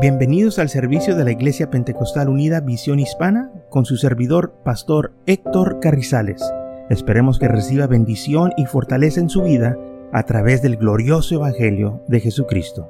Bienvenidos 0.00 0.60
al 0.60 0.68
servicio 0.68 1.16
de 1.16 1.24
la 1.24 1.32
Iglesia 1.32 1.70
Pentecostal 1.70 2.28
Unida 2.28 2.60
Visión 2.60 3.00
Hispana 3.00 3.50
con 3.68 3.84
su 3.84 3.96
servidor, 3.96 4.54
Pastor 4.64 5.12
Héctor 5.26 5.80
Carrizales. 5.80 6.40
Esperemos 6.88 7.40
que 7.40 7.48
reciba 7.48 7.88
bendición 7.88 8.52
y 8.56 8.66
fortaleza 8.66 9.18
en 9.18 9.28
su 9.28 9.42
vida 9.42 9.76
a 10.12 10.22
través 10.22 10.62
del 10.62 10.76
glorioso 10.76 11.34
Evangelio 11.34 12.04
de 12.06 12.20
Jesucristo. 12.20 12.86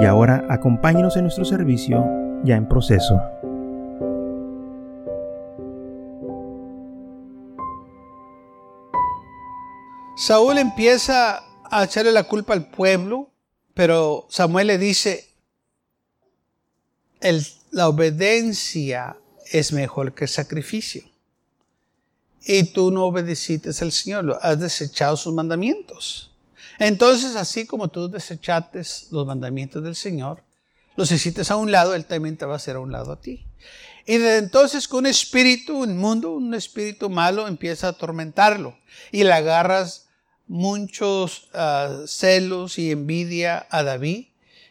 Y 0.00 0.06
ahora 0.06 0.46
acompáñenos 0.48 1.18
en 1.18 1.24
nuestro 1.24 1.44
servicio 1.44 2.06
ya 2.44 2.56
en 2.56 2.66
proceso. 2.66 3.20
Saúl 10.16 10.56
empieza 10.56 11.40
a 11.70 11.84
echarle 11.84 12.12
la 12.12 12.24
culpa 12.24 12.54
al 12.54 12.70
pueblo, 12.70 13.32
pero 13.74 14.24
Samuel 14.30 14.68
le 14.68 14.78
dice, 14.78 15.27
la 17.70 17.88
obediencia 17.88 19.16
es 19.50 19.72
mejor 19.72 20.14
que 20.14 20.24
el 20.24 20.30
sacrificio. 20.30 21.02
Y 22.44 22.64
tú 22.64 22.90
no 22.90 23.04
obedeciste 23.04 23.70
al 23.80 23.92
Señor, 23.92 24.38
has 24.40 24.60
desechado 24.60 25.16
sus 25.16 25.34
mandamientos. 25.34 26.30
Entonces, 26.78 27.34
así 27.36 27.66
como 27.66 27.88
tú 27.88 28.08
desechaste 28.08 28.82
los 29.10 29.26
mandamientos 29.26 29.82
del 29.82 29.96
Señor, 29.96 30.42
los 30.96 31.10
hiciste 31.10 31.42
a 31.48 31.56
un 31.56 31.72
lado, 31.72 31.94
Él 31.94 32.04
también 32.04 32.36
te 32.36 32.46
va 32.46 32.54
a 32.54 32.56
hacer 32.56 32.76
a 32.76 32.80
un 32.80 32.92
lado 32.92 33.12
a 33.12 33.20
ti. 33.20 33.44
Y 34.06 34.18
desde 34.18 34.38
entonces 34.38 34.88
con 34.88 35.00
un 35.00 35.06
espíritu 35.06 35.84
inmundo, 35.84 36.32
un 36.32 36.54
espíritu 36.54 37.10
malo, 37.10 37.46
empieza 37.46 37.88
a 37.88 37.90
atormentarlo. 37.90 38.78
Y 39.12 39.24
le 39.24 39.32
agarras 39.32 40.06
muchos 40.46 41.48
ah, 41.52 42.04
celos 42.06 42.78
y 42.78 42.90
envidia 42.90 43.66
a 43.70 43.82
David, 43.82 44.28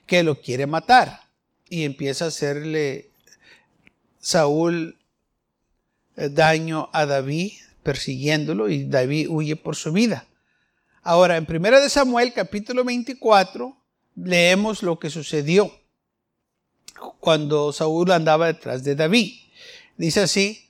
que 0.07 0.23
lo 0.23 0.41
quiere 0.41 0.65
matar 0.65 1.26
y 1.69 1.83
empieza 1.83 2.25
a 2.25 2.29
hacerle 2.29 3.09
Saúl 4.19 4.97
eh, 6.15 6.29
daño 6.29 6.89
a 6.93 7.05
David, 7.05 7.53
persiguiéndolo, 7.83 8.69
y 8.69 8.85
David 8.85 9.27
huye 9.29 9.55
por 9.55 9.75
su 9.75 9.91
vida. 9.91 10.25
Ahora, 11.03 11.37
en 11.37 11.47
1 11.49 11.79
de 11.79 11.89
Samuel, 11.89 12.33
capítulo 12.33 12.83
24, 12.83 13.77
leemos 14.15 14.83
lo 14.83 14.99
que 14.99 15.09
sucedió 15.09 15.71
cuando 17.19 17.71
Saúl 17.71 18.11
andaba 18.11 18.47
detrás 18.47 18.83
de 18.83 18.95
David. 18.95 19.33
Dice 19.95 20.21
así, 20.21 20.69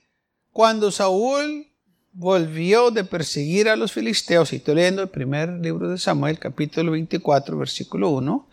cuando 0.52 0.90
Saúl 0.90 1.66
volvió 2.12 2.90
de 2.90 3.04
perseguir 3.04 3.68
a 3.68 3.76
los 3.76 3.92
filisteos, 3.92 4.52
y 4.52 4.56
estoy 4.56 4.76
leyendo 4.76 5.02
el 5.02 5.08
primer 5.08 5.50
libro 5.50 5.88
de 5.88 5.98
Samuel, 5.98 6.38
capítulo 6.38 6.92
24, 6.92 7.56
versículo 7.56 8.10
1, 8.10 8.48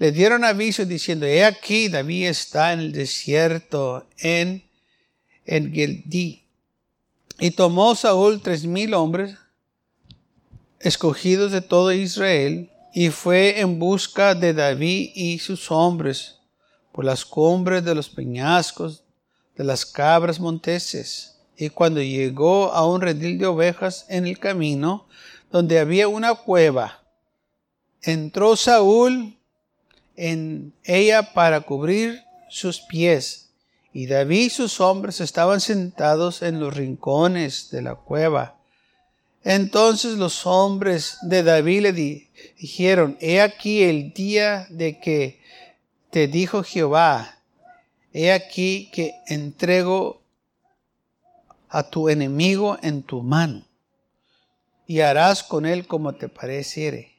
le 0.00 0.12
dieron 0.12 0.44
aviso 0.44 0.86
diciendo, 0.86 1.26
he 1.26 1.44
aquí, 1.44 1.90
David 1.90 2.28
está 2.28 2.72
en 2.72 2.80
el 2.80 2.92
desierto, 2.92 4.06
en, 4.18 4.64
en 5.44 5.74
Gildí. 5.74 6.42
Y 7.38 7.50
tomó 7.50 7.94
Saúl 7.94 8.40
tres 8.40 8.64
mil 8.64 8.94
hombres, 8.94 9.36
escogidos 10.78 11.52
de 11.52 11.60
todo 11.60 11.92
Israel, 11.92 12.70
y 12.94 13.10
fue 13.10 13.60
en 13.60 13.78
busca 13.78 14.34
de 14.34 14.54
David 14.54 15.10
y 15.14 15.38
sus 15.38 15.70
hombres 15.70 16.38
por 16.92 17.04
las 17.04 17.26
cumbres 17.26 17.84
de 17.84 17.94
los 17.94 18.08
peñascos, 18.08 19.04
de 19.54 19.64
las 19.64 19.84
cabras 19.84 20.40
monteses. 20.40 21.36
Y 21.58 21.68
cuando 21.68 22.00
llegó 22.00 22.72
a 22.72 22.86
un 22.86 23.02
redil 23.02 23.36
de 23.36 23.44
ovejas 23.44 24.06
en 24.08 24.26
el 24.26 24.38
camino, 24.38 25.06
donde 25.52 25.78
había 25.78 26.08
una 26.08 26.34
cueva, 26.36 27.02
entró 28.00 28.56
Saúl 28.56 29.36
en 30.20 30.74
ella 30.84 31.32
para 31.32 31.62
cubrir 31.62 32.22
sus 32.50 32.82
pies. 32.82 33.48
Y 33.94 34.06
David 34.06 34.42
y 34.42 34.50
sus 34.50 34.78
hombres 34.78 35.20
estaban 35.20 35.62
sentados 35.62 36.42
en 36.42 36.60
los 36.60 36.76
rincones 36.76 37.70
de 37.70 37.80
la 37.80 37.94
cueva. 37.94 38.58
Entonces 39.42 40.18
los 40.18 40.46
hombres 40.46 41.16
de 41.22 41.42
David 41.42 41.80
le 41.80 41.92
dijeron, 42.58 43.16
he 43.20 43.40
aquí 43.40 43.82
el 43.82 44.12
día 44.12 44.66
de 44.68 45.00
que 45.00 45.40
te 46.10 46.28
dijo 46.28 46.62
Jehová, 46.62 47.38
he 48.12 48.30
aquí 48.32 48.90
que 48.92 49.14
entrego 49.26 50.20
a 51.70 51.88
tu 51.88 52.10
enemigo 52.10 52.76
en 52.82 53.02
tu 53.02 53.22
mano, 53.22 53.64
y 54.86 55.00
harás 55.00 55.42
con 55.42 55.64
él 55.64 55.86
como 55.86 56.14
te 56.14 56.28
pareciere. 56.28 57.14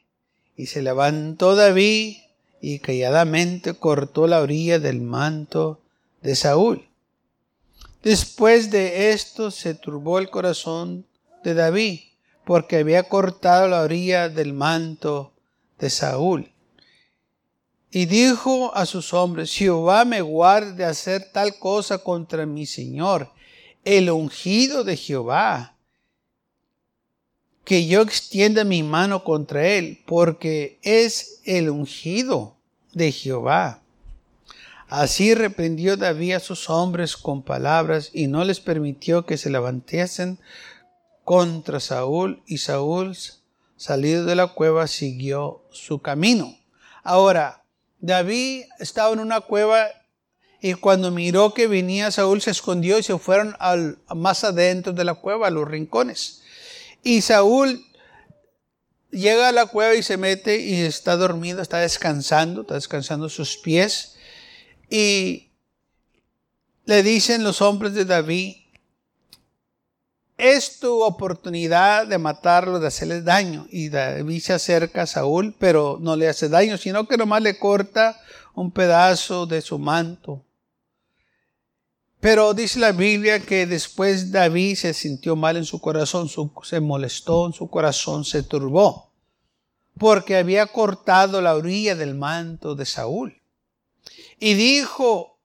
Y 0.56 0.66
se 0.66 0.82
levantó 0.82 1.56
David 1.56 2.21
y 2.62 2.78
calladamente 2.78 3.74
cortó 3.74 4.28
la 4.28 4.40
orilla 4.40 4.78
del 4.78 5.00
manto 5.00 5.80
de 6.22 6.36
Saúl. 6.36 6.88
Después 8.04 8.70
de 8.70 9.10
esto 9.10 9.50
se 9.50 9.74
turbó 9.74 10.20
el 10.20 10.30
corazón 10.30 11.04
de 11.42 11.54
David, 11.54 12.00
porque 12.44 12.76
había 12.76 13.08
cortado 13.08 13.66
la 13.66 13.82
orilla 13.82 14.28
del 14.28 14.52
manto 14.52 15.32
de 15.78 15.90
Saúl. 15.90 16.52
Y 17.90 18.06
dijo 18.06 18.72
a 18.74 18.86
sus 18.86 19.12
hombres, 19.12 19.52
Jehová 19.52 20.04
me 20.04 20.20
guarde 20.20 20.72
de 20.74 20.84
hacer 20.84 21.30
tal 21.32 21.58
cosa 21.58 21.98
contra 21.98 22.46
mi 22.46 22.64
Señor, 22.66 23.32
el 23.84 24.08
ungido 24.08 24.84
de 24.84 24.96
Jehová, 24.96 25.76
que 27.64 27.86
yo 27.86 28.02
extienda 28.02 28.64
mi 28.64 28.82
mano 28.82 29.24
contra 29.24 29.66
él, 29.66 30.02
porque 30.06 30.78
es 30.82 31.40
el 31.44 31.70
ungido 31.70 32.56
de 32.92 33.12
Jehová. 33.12 33.82
Así 34.88 35.34
reprendió 35.34 35.96
David 35.96 36.34
a 36.34 36.40
sus 36.40 36.68
hombres 36.68 37.16
con 37.16 37.42
palabras 37.42 38.10
y 38.12 38.26
no 38.26 38.44
les 38.44 38.60
permitió 38.60 39.24
que 39.24 39.38
se 39.38 39.48
levantasen 39.48 40.38
contra 41.24 41.80
Saúl 41.80 42.42
y 42.46 42.58
Saúl, 42.58 43.16
salido 43.76 44.26
de 44.26 44.34
la 44.34 44.48
cueva, 44.48 44.86
siguió 44.86 45.62
su 45.70 46.00
camino. 46.02 46.54
Ahora, 47.02 47.64
David 48.00 48.64
estaba 48.80 49.12
en 49.12 49.20
una 49.20 49.40
cueva 49.40 49.86
y 50.60 50.74
cuando 50.74 51.10
miró 51.10 51.54
que 51.54 51.68
venía 51.68 52.10
Saúl 52.10 52.42
se 52.42 52.50
escondió 52.50 52.98
y 52.98 53.02
se 53.02 53.18
fueron 53.18 53.56
más 54.14 54.44
adentro 54.44 54.92
de 54.92 55.04
la 55.04 55.14
cueva, 55.14 55.46
a 55.46 55.50
los 55.50 55.66
rincones. 55.66 56.41
Y 57.02 57.22
Saúl 57.22 57.84
llega 59.10 59.48
a 59.48 59.52
la 59.52 59.66
cueva 59.66 59.94
y 59.94 60.02
se 60.02 60.16
mete 60.16 60.58
y 60.58 60.80
está 60.80 61.16
dormido, 61.16 61.60
está 61.60 61.78
descansando, 61.78 62.62
está 62.62 62.74
descansando 62.74 63.28
sus 63.28 63.56
pies. 63.56 64.16
Y 64.88 65.50
le 66.84 67.02
dicen 67.02 67.44
los 67.44 67.60
hombres 67.60 67.94
de 67.94 68.04
David, 68.04 68.56
es 70.38 70.80
tu 70.80 71.02
oportunidad 71.02 72.06
de 72.06 72.18
matarlo, 72.18 72.80
de 72.80 72.88
hacerle 72.88 73.22
daño. 73.22 73.66
Y 73.70 73.88
David 73.88 74.40
se 74.40 74.52
acerca 74.52 75.02
a 75.02 75.06
Saúl, 75.06 75.54
pero 75.58 75.98
no 76.00 76.16
le 76.16 76.28
hace 76.28 76.48
daño, 76.48 76.78
sino 76.78 77.06
que 77.06 77.16
nomás 77.16 77.42
le 77.42 77.58
corta 77.58 78.20
un 78.54 78.72
pedazo 78.72 79.46
de 79.46 79.60
su 79.60 79.78
manto. 79.78 80.44
Pero 82.22 82.54
dice 82.54 82.78
la 82.78 82.92
Biblia 82.92 83.40
que 83.40 83.66
después 83.66 84.30
David 84.30 84.76
se 84.76 84.94
sintió 84.94 85.34
mal 85.34 85.56
en 85.56 85.64
su 85.64 85.80
corazón, 85.80 86.30
se 86.62 86.78
molestó 86.78 87.46
en 87.46 87.52
su 87.52 87.68
corazón, 87.68 88.24
se 88.24 88.44
turbó, 88.44 89.10
porque 89.98 90.36
había 90.36 90.68
cortado 90.68 91.42
la 91.42 91.56
orilla 91.56 91.96
del 91.96 92.14
manto 92.14 92.76
de 92.76 92.86
Saúl. 92.86 93.42
Y 94.38 94.54
dijo 94.54 95.36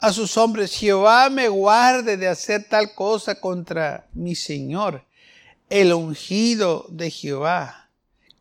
a 0.00 0.12
sus 0.12 0.36
hombres, 0.36 0.76
Jehová 0.76 1.30
me 1.30 1.48
guarde 1.48 2.18
de 2.18 2.28
hacer 2.28 2.68
tal 2.68 2.94
cosa 2.94 3.40
contra 3.40 4.06
mi 4.12 4.34
Señor, 4.34 5.02
el 5.70 5.94
ungido 5.94 6.84
de 6.90 7.10
Jehová, 7.10 7.88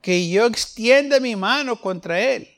que 0.02 0.28
yo 0.28 0.46
extienda 0.46 1.22
mi 1.22 1.38
mano 1.38 1.80
contra 1.80 2.20
él. 2.20 2.50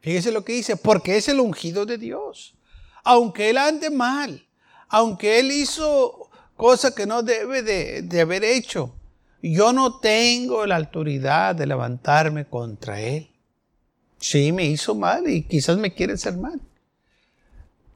Fíjese 0.00 0.32
lo 0.32 0.44
que 0.44 0.54
dice, 0.54 0.76
porque 0.76 1.16
es 1.16 1.28
el 1.28 1.38
ungido 1.38 1.86
de 1.86 1.96
Dios 1.96 2.54
aunque 3.04 3.50
él 3.50 3.58
ande 3.58 3.90
mal, 3.90 4.44
aunque 4.88 5.38
él 5.38 5.52
hizo 5.52 6.30
cosas 6.56 6.94
que 6.94 7.06
no 7.06 7.22
debe 7.22 7.62
de, 7.62 8.20
haber 8.20 8.42
hecho, 8.42 8.94
yo 9.42 9.72
no 9.72 10.00
tengo 10.00 10.66
la 10.66 10.76
autoridad 10.76 11.54
de 11.54 11.66
levantarme 11.66 12.46
contra 12.46 13.00
él. 13.00 13.30
Sí, 14.18 14.52
me 14.52 14.64
hizo 14.64 14.94
mal 14.94 15.28
y 15.28 15.42
quizás 15.42 15.76
me 15.76 15.92
quiere 15.92 16.14
hacer 16.14 16.36
mal. 16.36 16.58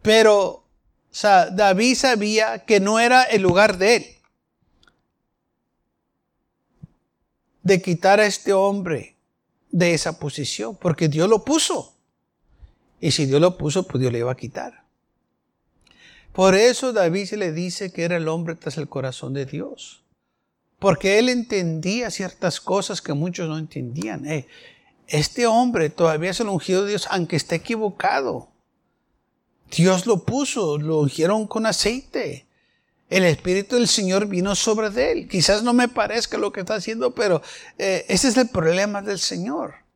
Pero 0.02 0.64
David 1.22 1.94
sabía 1.94 2.64
que 2.66 2.80
no 2.80 3.00
era 3.00 3.22
el 3.22 3.40
lugar 3.40 3.78
de 3.78 3.96
él. 3.96 4.06
De 7.62 7.80
quitar 7.80 8.20
a 8.20 8.26
este 8.26 8.52
hombre 8.52 9.16
de 9.70 9.94
esa 9.94 10.18
posición, 10.18 10.76
porque 10.76 11.08
Dios 11.08 11.28
lo 11.28 11.44
puso. 11.44 11.94
Y 13.00 13.10
si 13.10 13.24
Dios 13.24 13.40
lo 13.40 13.56
puso, 13.56 13.86
pues 13.86 14.00
Dios 14.00 14.12
le 14.12 14.18
iba 14.18 14.32
a 14.32 14.36
quitar. 14.36 14.87
Por 16.32 16.54
eso 16.54 16.92
David 16.92 17.26
se 17.26 17.36
le 17.36 17.52
dice 17.52 17.90
que 17.92 18.04
era 18.04 18.16
el 18.16 18.28
hombre 18.28 18.54
tras 18.54 18.78
el 18.78 18.88
corazón 18.88 19.34
de 19.34 19.46
Dios. 19.46 20.04
Porque 20.78 21.18
él 21.18 21.28
entendía 21.28 22.10
ciertas 22.10 22.60
cosas 22.60 23.02
que 23.02 23.12
muchos 23.12 23.48
no 23.48 23.58
entendían. 23.58 24.26
Eh, 24.26 24.46
este 25.08 25.46
hombre 25.46 25.90
todavía 25.90 26.30
es 26.30 26.40
el 26.40 26.48
ungido 26.48 26.82
de 26.82 26.90
Dios, 26.90 27.08
aunque 27.10 27.36
esté 27.36 27.56
equivocado. 27.56 28.48
Dios 29.70 30.06
lo 30.06 30.24
puso, 30.24 30.78
lo 30.78 31.00
ungieron 31.00 31.46
con 31.46 31.66
aceite. 31.66 32.46
El 33.10 33.24
Espíritu 33.24 33.76
del 33.76 33.88
Señor 33.88 34.26
vino 34.26 34.54
sobre 34.54 35.12
él. 35.12 35.28
Quizás 35.28 35.62
no 35.62 35.72
me 35.72 35.88
parezca 35.88 36.36
lo 36.36 36.52
que 36.52 36.60
está 36.60 36.74
haciendo, 36.74 37.14
pero 37.14 37.42
eh, 37.78 38.04
ese 38.08 38.28
es 38.28 38.36
el 38.36 38.48
problema 38.48 39.02
del 39.02 39.18
Señor. 39.18 39.87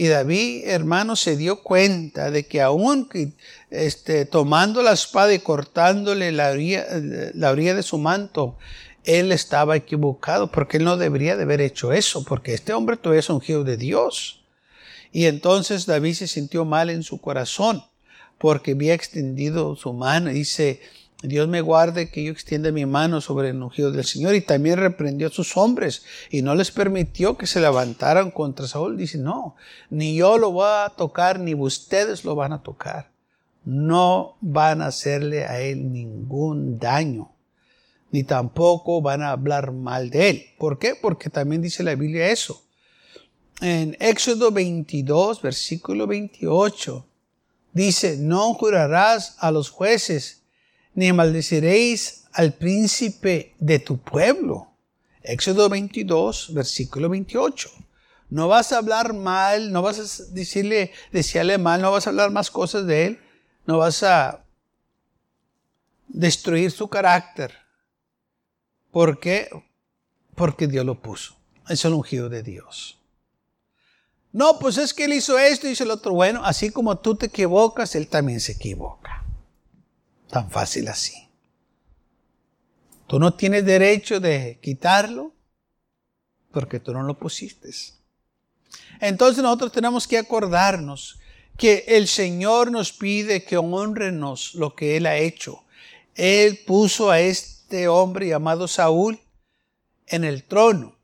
Y 0.00 0.08
David, 0.08 0.62
hermano, 0.64 1.14
se 1.14 1.36
dio 1.36 1.62
cuenta 1.62 2.30
de 2.30 2.46
que 2.46 2.62
aún 2.62 3.06
este, 3.68 4.24
tomando 4.24 4.82
la 4.82 4.92
espada 4.92 5.34
y 5.34 5.40
cortándole 5.40 6.32
la 6.32 6.52
orilla, 6.52 6.86
la 7.34 7.50
orilla 7.50 7.74
de 7.74 7.82
su 7.82 7.98
manto, 7.98 8.56
él 9.04 9.30
estaba 9.30 9.76
equivocado, 9.76 10.50
porque 10.50 10.78
él 10.78 10.84
no 10.84 10.96
debería 10.96 11.36
de 11.36 11.42
haber 11.42 11.60
hecho 11.60 11.92
eso, 11.92 12.24
porque 12.24 12.54
este 12.54 12.72
hombre 12.72 12.96
todavía 12.96 13.20
es 13.20 13.28
ungido 13.28 13.62
de 13.62 13.76
Dios. 13.76 14.42
Y 15.12 15.26
entonces 15.26 15.84
David 15.84 16.14
se 16.14 16.28
sintió 16.28 16.64
mal 16.64 16.88
en 16.88 17.02
su 17.02 17.20
corazón, 17.20 17.84
porque 18.38 18.70
había 18.70 18.94
extendido 18.94 19.76
su 19.76 19.92
mano. 19.92 20.30
Dice, 20.30 20.80
Dios 21.22 21.48
me 21.48 21.60
guarde 21.60 22.10
que 22.10 22.24
yo 22.24 22.32
extienda 22.32 22.72
mi 22.72 22.86
mano 22.86 23.20
sobre 23.20 23.50
el 23.50 23.62
ungido 23.62 23.92
del 23.92 24.04
Señor 24.04 24.34
y 24.34 24.40
también 24.40 24.78
reprendió 24.78 25.26
a 25.26 25.30
sus 25.30 25.54
hombres 25.56 26.02
y 26.30 26.40
no 26.40 26.54
les 26.54 26.70
permitió 26.70 27.36
que 27.36 27.46
se 27.46 27.60
levantaran 27.60 28.30
contra 28.30 28.66
Saúl. 28.66 28.96
Dice, 28.96 29.18
no, 29.18 29.54
ni 29.90 30.16
yo 30.16 30.38
lo 30.38 30.50
voy 30.50 30.66
a 30.66 30.92
tocar, 30.96 31.38
ni 31.38 31.54
ustedes 31.54 32.24
lo 32.24 32.34
van 32.34 32.54
a 32.54 32.62
tocar. 32.62 33.10
No 33.66 34.38
van 34.40 34.80
a 34.80 34.86
hacerle 34.86 35.44
a 35.44 35.60
él 35.60 35.92
ningún 35.92 36.78
daño, 36.78 37.32
ni 38.10 38.24
tampoco 38.24 39.02
van 39.02 39.22
a 39.22 39.32
hablar 39.32 39.72
mal 39.72 40.08
de 40.08 40.30
él. 40.30 40.46
¿Por 40.58 40.78
qué? 40.78 40.94
Porque 40.94 41.28
también 41.28 41.60
dice 41.60 41.82
la 41.82 41.94
Biblia 41.94 42.30
eso. 42.30 42.62
En 43.60 43.94
Éxodo 44.00 44.50
22, 44.52 45.42
versículo 45.42 46.06
28, 46.06 47.06
dice, 47.74 48.16
no 48.16 48.54
jurarás 48.54 49.36
a 49.38 49.50
los 49.50 49.68
jueces 49.68 50.39
ni 50.94 51.12
maldeciréis 51.12 52.24
al 52.32 52.54
príncipe 52.54 53.54
de 53.58 53.78
tu 53.78 53.98
pueblo. 53.98 54.68
Éxodo 55.22 55.68
22, 55.68 56.54
versículo 56.54 57.08
28. 57.08 57.70
No 58.30 58.48
vas 58.48 58.72
a 58.72 58.78
hablar 58.78 59.12
mal, 59.12 59.72
no 59.72 59.82
vas 59.82 59.98
a 59.98 60.24
decirle, 60.32 60.92
decirle 61.12 61.58
mal, 61.58 61.82
no 61.82 61.90
vas 61.90 62.06
a 62.06 62.10
hablar 62.10 62.30
más 62.30 62.50
cosas 62.50 62.86
de 62.86 63.06
él, 63.06 63.20
no 63.66 63.78
vas 63.78 64.02
a 64.02 64.44
destruir 66.06 66.70
su 66.70 66.88
carácter. 66.88 67.52
¿Por 68.90 69.18
qué? 69.18 69.48
Porque 70.34 70.66
Dios 70.66 70.84
lo 70.84 71.00
puso. 71.00 71.36
Es 71.68 71.84
el 71.84 71.92
ungido 71.92 72.28
de 72.28 72.42
Dios. 72.42 72.98
No, 74.32 74.58
pues 74.60 74.78
es 74.78 74.94
que 74.94 75.04
él 75.04 75.12
hizo 75.12 75.38
esto 75.38 75.66
y 75.66 75.72
hizo 75.72 75.84
el 75.84 75.90
otro. 75.90 76.12
Bueno, 76.12 76.42
así 76.44 76.70
como 76.70 76.98
tú 76.98 77.16
te 77.16 77.26
equivocas, 77.26 77.94
él 77.96 78.08
también 78.08 78.40
se 78.40 78.52
equivoca. 78.52 79.19
Tan 80.30 80.50
fácil 80.50 80.88
así. 80.88 81.28
Tú 83.06 83.18
no 83.18 83.34
tienes 83.34 83.64
derecho 83.64 84.20
de 84.20 84.58
quitarlo 84.62 85.32
porque 86.52 86.78
tú 86.78 86.92
no 86.92 87.02
lo 87.02 87.18
pusiste. 87.18 87.70
Entonces 89.00 89.42
nosotros 89.42 89.72
tenemos 89.72 90.06
que 90.06 90.18
acordarnos 90.18 91.18
que 91.56 91.84
el 91.88 92.06
Señor 92.06 92.70
nos 92.70 92.92
pide 92.92 93.44
que 93.44 93.56
honrenos 93.56 94.54
lo 94.54 94.74
que 94.74 94.96
Él 94.96 95.06
ha 95.06 95.16
hecho. 95.16 95.64
Él 96.14 96.60
puso 96.66 97.10
a 97.10 97.20
este 97.20 97.88
hombre 97.88 98.28
llamado 98.28 98.68
Saúl 98.68 99.20
en 100.06 100.24
el 100.24 100.44
trono. 100.44 100.96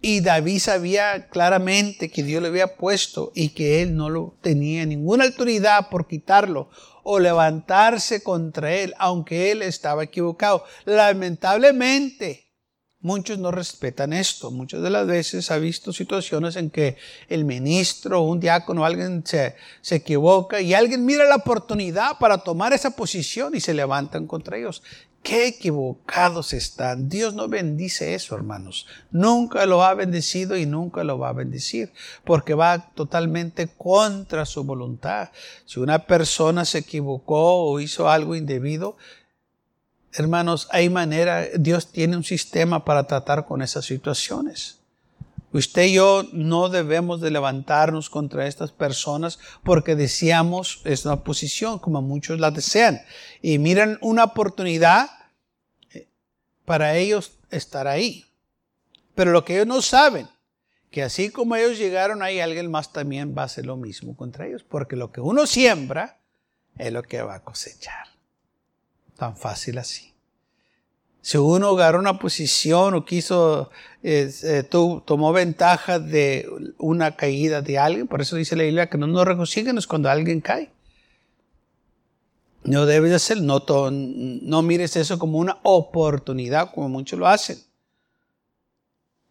Y 0.00 0.20
David 0.20 0.58
sabía 0.58 1.28
claramente 1.28 2.10
que 2.10 2.24
Dios 2.24 2.42
le 2.42 2.48
había 2.48 2.76
puesto 2.76 3.30
y 3.36 3.50
que 3.50 3.82
él 3.82 3.94
no 3.94 4.10
lo 4.10 4.34
tenía 4.40 4.84
ninguna 4.84 5.24
autoridad 5.24 5.90
por 5.90 6.08
quitarlo 6.08 6.70
o 7.02 7.18
levantarse 7.18 8.22
contra 8.22 8.74
él, 8.74 8.94
aunque 8.98 9.50
él 9.50 9.62
estaba 9.62 10.04
equivocado. 10.04 10.64
Lamentablemente, 10.84 12.46
muchos 13.00 13.38
no 13.38 13.50
respetan 13.50 14.12
esto. 14.12 14.50
Muchas 14.50 14.82
de 14.82 14.90
las 14.90 15.06
veces 15.06 15.50
ha 15.50 15.58
visto 15.58 15.92
situaciones 15.92 16.56
en 16.56 16.70
que 16.70 16.96
el 17.28 17.44
ministro, 17.44 18.22
un 18.22 18.40
diácono, 18.40 18.84
alguien 18.84 19.26
se, 19.26 19.56
se 19.80 19.96
equivoca 19.96 20.60
y 20.60 20.74
alguien 20.74 21.04
mira 21.04 21.24
la 21.24 21.36
oportunidad 21.36 22.18
para 22.18 22.38
tomar 22.38 22.72
esa 22.72 22.90
posición 22.90 23.54
y 23.54 23.60
se 23.60 23.74
levantan 23.74 24.26
contra 24.26 24.56
ellos. 24.56 24.82
Qué 25.22 25.46
equivocados 25.46 26.52
están. 26.52 27.08
Dios 27.08 27.34
no 27.34 27.46
bendice 27.48 28.14
eso, 28.14 28.34
hermanos. 28.34 28.86
Nunca 29.12 29.66
lo 29.66 29.84
ha 29.84 29.94
bendecido 29.94 30.56
y 30.56 30.66
nunca 30.66 31.04
lo 31.04 31.18
va 31.18 31.28
a 31.28 31.32
bendecir, 31.32 31.92
porque 32.24 32.54
va 32.54 32.90
totalmente 32.94 33.68
contra 33.68 34.44
su 34.44 34.64
voluntad. 34.64 35.30
Si 35.64 35.78
una 35.78 36.00
persona 36.00 36.64
se 36.64 36.78
equivocó 36.78 37.64
o 37.64 37.78
hizo 37.78 38.10
algo 38.10 38.34
indebido, 38.34 38.96
hermanos, 40.12 40.66
hay 40.72 40.90
manera, 40.90 41.46
Dios 41.56 41.92
tiene 41.92 42.16
un 42.16 42.24
sistema 42.24 42.84
para 42.84 43.06
tratar 43.06 43.46
con 43.46 43.62
esas 43.62 43.84
situaciones. 43.84 44.81
Usted 45.52 45.84
y 45.84 45.94
yo 45.94 46.24
no 46.32 46.70
debemos 46.70 47.20
de 47.20 47.30
levantarnos 47.30 48.08
contra 48.08 48.46
estas 48.46 48.72
personas 48.72 49.38
porque 49.62 49.94
deseamos 49.94 50.80
esa 50.84 51.22
posición, 51.22 51.78
como 51.78 52.00
muchos 52.00 52.40
la 52.40 52.50
desean. 52.50 53.02
Y 53.42 53.58
miran 53.58 53.98
una 54.00 54.24
oportunidad 54.24 55.10
eh, 55.90 56.08
para 56.64 56.96
ellos 56.96 57.38
estar 57.50 57.86
ahí. 57.86 58.24
Pero 59.14 59.30
lo 59.32 59.44
que 59.44 59.54
ellos 59.56 59.66
no 59.66 59.82
saben, 59.82 60.26
que 60.90 61.02
así 61.02 61.30
como 61.30 61.54
ellos 61.54 61.78
llegaron 61.78 62.22
ahí, 62.22 62.40
alguien 62.40 62.70
más 62.70 62.92
también 62.92 63.34
va 63.36 63.42
a 63.42 63.46
hacer 63.46 63.66
lo 63.66 63.76
mismo 63.76 64.16
contra 64.16 64.46
ellos. 64.46 64.62
Porque 64.62 64.96
lo 64.96 65.12
que 65.12 65.20
uno 65.20 65.46
siembra 65.46 66.18
es 66.78 66.92
lo 66.92 67.02
que 67.02 67.20
va 67.20 67.36
a 67.36 67.44
cosechar. 67.44 68.06
Tan 69.18 69.36
fácil 69.36 69.76
así. 69.76 70.11
Si 71.22 71.38
uno 71.38 71.68
agarró 71.68 72.00
una 72.00 72.18
posición 72.18 72.94
o 72.94 73.04
quiso, 73.04 73.70
eh, 74.02 74.64
tomó 74.68 75.32
ventaja 75.32 76.00
de 76.00 76.50
una 76.78 77.14
caída 77.14 77.62
de 77.62 77.78
alguien, 77.78 78.08
por 78.08 78.20
eso 78.20 78.34
dice 78.34 78.56
la 78.56 78.64
Biblia 78.64 78.90
que 78.90 78.98
no 78.98 79.06
nos 79.06 79.24
regocijemos 79.24 79.86
cuando 79.86 80.10
alguien 80.10 80.40
cae. 80.40 80.72
No 82.64 82.86
debes 82.86 83.12
hacer, 83.12 83.40
no, 83.40 83.62
no 83.90 84.62
mires 84.62 84.96
eso 84.96 85.16
como 85.20 85.38
una 85.38 85.58
oportunidad, 85.62 86.72
como 86.74 86.88
muchos 86.88 87.18
lo 87.20 87.28
hacen. 87.28 87.58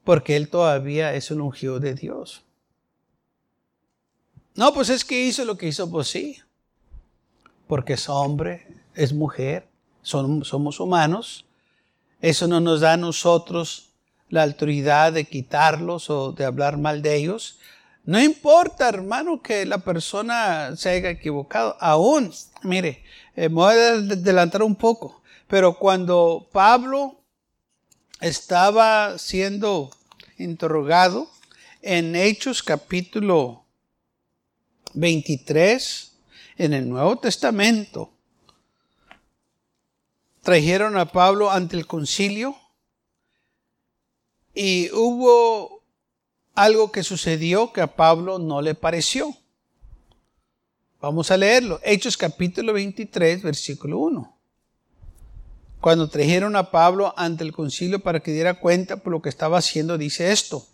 Porque 0.05 0.37
él 0.37 0.47
todavía 0.47 1.13
es 1.13 1.29
un 1.29 1.41
ungido 1.41 1.81
de 1.81 1.93
Dios. 1.93 2.41
No, 4.55 4.73
pues 4.73 4.89
es 4.89 5.03
que 5.03 5.25
hizo 5.25 5.43
lo 5.43 5.57
que 5.57 5.67
hizo, 5.67 5.91
pues 5.91 6.07
sí. 6.07 6.37
Porque 7.67 7.93
es 7.93 8.07
hombre, 8.07 8.65
es 8.95 9.11
mujer, 9.11 9.67
son, 10.01 10.45
somos 10.45 10.79
humanos 10.79 11.45
eso 12.21 12.47
no 12.47 12.59
nos 12.59 12.81
da 12.81 12.93
a 12.93 12.97
nosotros 12.97 13.89
la 14.29 14.43
autoridad 14.43 15.13
de 15.13 15.25
quitarlos 15.25 16.09
o 16.09 16.31
de 16.31 16.45
hablar 16.45 16.77
mal 16.77 17.01
de 17.01 17.15
ellos. 17.15 17.59
No 18.05 18.21
importa, 18.21 18.89
hermano, 18.89 19.41
que 19.41 19.65
la 19.65 19.79
persona 19.79 20.75
se 20.75 20.89
haya 20.89 21.09
equivocado. 21.09 21.75
Aún, 21.79 22.31
mire, 22.63 23.03
eh, 23.35 23.49
me 23.49 23.55
voy 23.55 23.73
a 23.73 23.89
adelantar 23.93 24.63
un 24.63 24.75
poco, 24.75 25.21
pero 25.47 25.77
cuando 25.77 26.47
Pablo 26.51 27.21
estaba 28.19 29.17
siendo 29.17 29.91
interrogado 30.37 31.29
en 31.81 32.15
Hechos 32.15 32.63
capítulo 32.63 33.65
23, 34.93 36.17
en 36.57 36.73
el 36.73 36.87
Nuevo 36.87 37.17
Testamento, 37.17 38.13
trajeron 40.41 40.97
a 40.97 41.05
Pablo 41.05 41.51
ante 41.51 41.77
el 41.77 41.87
concilio 41.87 42.55
y 44.53 44.89
hubo 44.91 45.83
algo 46.55 46.91
que 46.91 47.03
sucedió 47.03 47.71
que 47.71 47.81
a 47.81 47.95
Pablo 47.95 48.39
no 48.39 48.61
le 48.61 48.75
pareció. 48.75 49.33
Vamos 50.99 51.31
a 51.31 51.37
leerlo. 51.37 51.79
Hechos 51.83 52.17
capítulo 52.17 52.73
23, 52.73 53.41
versículo 53.41 53.99
1. 53.99 54.37
Cuando 55.79 56.09
trajeron 56.09 56.55
a 56.55 56.69
Pablo 56.69 57.13
ante 57.17 57.43
el 57.43 57.53
concilio 57.53 57.99
para 57.99 58.19
que 58.19 58.31
diera 58.31 58.59
cuenta 58.59 58.97
por 58.97 59.11
lo 59.11 59.21
que 59.21 59.29
estaba 59.29 59.57
haciendo, 59.57 59.97
dice 59.97 60.31
esto. 60.31 60.67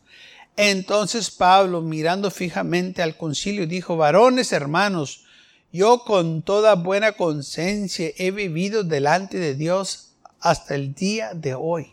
Entonces 0.57 1.29
Pablo, 1.29 1.81
mirando 1.81 2.31
fijamente 2.31 3.01
al 3.01 3.15
concilio, 3.15 3.67
dijo, 3.67 3.95
varones 3.95 4.51
hermanos, 4.51 5.26
yo 5.71 6.03
con 6.05 6.41
toda 6.41 6.75
buena 6.75 7.13
conciencia 7.13 8.11
he 8.17 8.31
vivido 8.31 8.83
delante 8.83 9.37
de 9.37 9.55
Dios 9.55 10.13
hasta 10.39 10.75
el 10.75 10.93
día 10.93 11.33
de 11.33 11.53
hoy. 11.53 11.91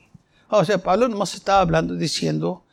O 0.48 0.64
sea, 0.64 0.78
Pablo 0.78 1.08
nos 1.08 1.34
estaba 1.34 1.60
hablando 1.60 1.94
diciendo 1.94 2.64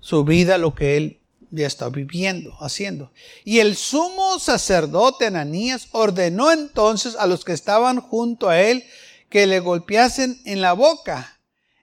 su 0.00 0.24
vida, 0.24 0.58
lo 0.58 0.74
que 0.74 0.96
él 0.96 1.20
ya 1.50 1.66
está 1.66 1.88
viviendo, 1.88 2.56
haciendo. 2.60 3.12
Y 3.44 3.60
el 3.60 3.76
sumo 3.76 4.38
sacerdote 4.38 5.26
Ananías 5.26 5.88
ordenó 5.92 6.50
entonces 6.50 7.14
a 7.16 7.26
los 7.26 7.44
que 7.44 7.52
estaban 7.52 8.00
junto 8.00 8.48
a 8.48 8.60
él 8.60 8.84
que 9.28 9.46
le 9.46 9.60
golpeasen 9.60 10.40
en 10.44 10.60
la 10.60 10.72
boca. 10.72 11.38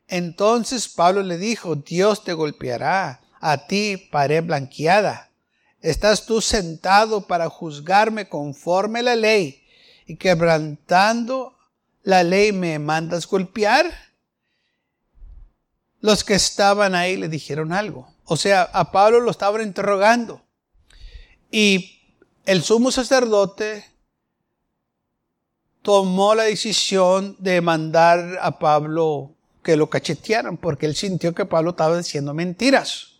Entonces 0.08 0.90
Pablo 0.90 1.24
le 1.24 1.38
dijo, 1.38 1.76
Dios 1.76 2.24
te 2.24 2.34
golpeará, 2.34 3.22
a 3.40 3.68
ti 3.68 3.96
pared 4.12 4.44
blanqueada. 4.44 5.29
¿Estás 5.82 6.26
tú 6.26 6.42
sentado 6.42 7.26
para 7.26 7.50
juzgarme 7.50 8.28
conforme 8.28 9.02
la 9.02 9.16
ley 9.16 9.64
y 10.06 10.18
quebrantando 10.18 11.58
la 12.04 12.24
ley 12.24 12.52
me 12.52 12.80
mandas 12.80 13.26
golpear? 13.26 13.86
Los 16.02 16.24
que 16.24 16.34
estaban 16.34 16.96
ahí 16.96 17.16
le 17.16 17.30
dijeron 17.30 17.72
algo. 17.72 18.14
O 18.26 18.36
sea, 18.36 18.64
a 18.64 18.92
Pablo 18.92 19.22
lo 19.22 19.32
estaban 19.32 19.62
interrogando. 19.62 20.42
Y 21.52 22.00
el 22.46 22.62
sumo 22.62 22.92
sacerdote 22.92 23.86
tomó 25.82 26.36
la 26.36 26.44
decisión 26.44 27.38
de 27.40 27.62
mandar 27.62 28.38
a 28.42 28.60
Pablo 28.60 29.34
que 29.64 29.78
lo 29.78 29.90
cachetearan, 29.90 30.58
porque 30.58 30.86
él 30.86 30.96
sintió 30.96 31.34
que 31.34 31.46
Pablo 31.46 31.72
estaba 31.72 31.98
diciendo 31.98 32.34
mentiras, 32.34 33.20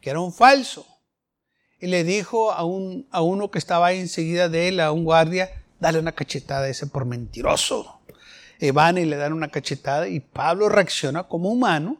que 0.00 0.10
era 0.10 0.20
un 0.20 0.32
falso. 0.32 0.86
Y 1.80 1.86
le 1.86 2.04
dijo 2.04 2.52
a, 2.52 2.64
un, 2.64 3.06
a 3.10 3.22
uno 3.22 3.50
que 3.50 3.58
estaba 3.58 3.86
ahí 3.86 4.00
enseguida 4.00 4.48
de 4.48 4.68
él, 4.68 4.80
a 4.80 4.92
un 4.92 5.04
guardia, 5.04 5.50
dale 5.80 5.98
una 5.98 6.12
cachetada 6.12 6.64
a 6.66 6.68
ese 6.68 6.86
por 6.86 7.04
mentiroso. 7.04 8.00
Y 8.60 8.70
van 8.72 8.98
y 8.98 9.04
le 9.04 9.16
dan 9.16 9.32
una 9.32 9.48
cachetada 9.48 10.08
y 10.08 10.20
Pablo 10.20 10.68
reacciona 10.68 11.24
como 11.24 11.50
humano, 11.50 11.98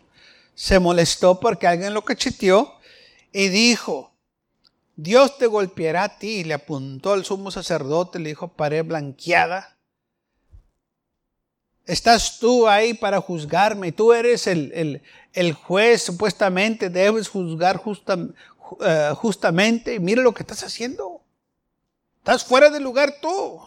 se 0.55 0.81
molestó 0.81 1.39
porque 1.39 1.69
alguien 1.69 1.95
lo 1.95 2.05
cacheteó 2.05 2.75
y 3.33 3.49
dijo, 3.49 4.13
Dios 4.97 5.39
te 5.39 5.47
golpeará 5.47 6.03
a 6.03 6.19
ti. 6.19 6.43
Le 6.43 6.55
apuntó 6.55 7.13
al 7.13 7.25
sumo 7.25 7.53
sacerdote, 7.53 8.19
le 8.19 8.31
dijo, 8.31 8.49
pared 8.49 8.85
blanqueada. 8.85 9.79
Estás 11.87 12.41
tú 12.41 12.67
ahí 12.67 12.95
para 12.95 13.21
juzgarme. 13.21 13.93
Tú 13.93 14.13
eres 14.13 14.49
el, 14.49 15.01
juez, 15.63 16.03
supuestamente 16.03 16.91
debes 16.91 17.29
juzgar 17.29 17.77
eh, 18.85 19.13
justamente. 19.17 20.01
Mira 20.01 20.23
lo 20.23 20.35
que 20.35 20.43
estás 20.43 20.63
haciendo. 20.63 21.23
Estás 22.19 22.45
fuera 22.45 22.71
de 22.71 22.81
lugar 22.81 23.17
tú. 23.21 23.61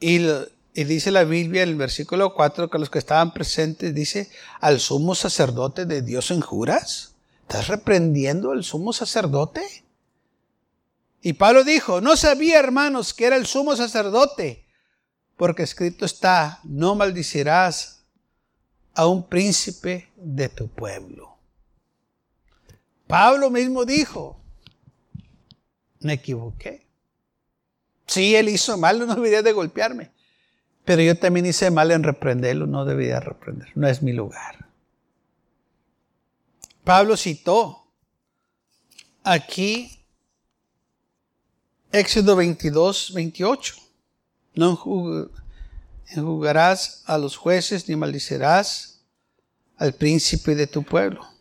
Y, 0.00 0.26
y 0.74 0.84
dice 0.84 1.10
la 1.10 1.24
Biblia 1.24 1.62
en 1.62 1.70
el 1.70 1.76
versículo 1.76 2.34
4 2.34 2.70
que 2.70 2.78
los 2.78 2.90
que 2.90 2.98
estaban 2.98 3.32
presentes 3.32 3.94
dice, 3.94 4.30
al 4.60 4.80
sumo 4.80 5.14
sacerdote 5.14 5.86
de 5.86 6.02
Dios 6.02 6.30
en 6.30 6.40
juras. 6.40 7.14
¿Estás 7.42 7.68
reprendiendo 7.68 8.52
al 8.52 8.64
sumo 8.64 8.92
sacerdote? 8.92 9.62
Y 11.22 11.34
Pablo 11.34 11.62
dijo, 11.62 12.00
no 12.00 12.16
sabía, 12.16 12.58
hermanos, 12.58 13.14
que 13.14 13.26
era 13.26 13.36
el 13.36 13.46
sumo 13.46 13.76
sacerdote, 13.76 14.66
porque 15.36 15.62
escrito 15.62 16.04
está, 16.04 16.58
no 16.64 16.96
maldicirás 16.96 18.02
a 18.94 19.06
un 19.06 19.28
príncipe 19.28 20.10
de 20.16 20.48
tu 20.48 20.68
pueblo. 20.68 21.31
Pablo 23.12 23.50
mismo 23.50 23.84
dijo, 23.84 24.40
me 26.00 26.14
equivoqué. 26.14 26.86
Sí, 28.06 28.34
él 28.34 28.48
hizo 28.48 28.78
mal, 28.78 28.98
no 29.00 29.14
debería 29.14 29.42
de 29.42 29.52
golpearme. 29.52 30.12
Pero 30.86 31.02
yo 31.02 31.14
también 31.18 31.44
hice 31.44 31.70
mal 31.70 31.90
en 31.90 32.04
reprenderlo, 32.04 32.66
no 32.66 32.86
debía 32.86 33.20
reprender, 33.20 33.68
no 33.74 33.86
es 33.86 34.00
mi 34.02 34.14
lugar. 34.14 34.66
Pablo 36.84 37.18
citó 37.18 37.86
aquí 39.22 40.02
Éxodo 41.92 42.34
22, 42.34 43.12
28. 43.12 43.74
No 44.54 44.70
enjugarás 46.06 47.02
a 47.04 47.18
los 47.18 47.36
jueces 47.36 47.86
ni 47.90 47.94
maldicirás 47.94 49.02
al 49.76 49.92
príncipe 49.92 50.54
de 50.54 50.66
tu 50.66 50.82
pueblo. 50.82 51.31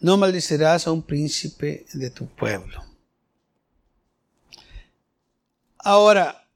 No 0.00 0.16
maldicirás 0.16 0.86
a 0.86 0.92
un 0.92 1.02
príncipe 1.02 1.86
de 1.92 2.10
tu 2.10 2.26
pueblo. 2.26 2.82
Ahora, 5.78 6.46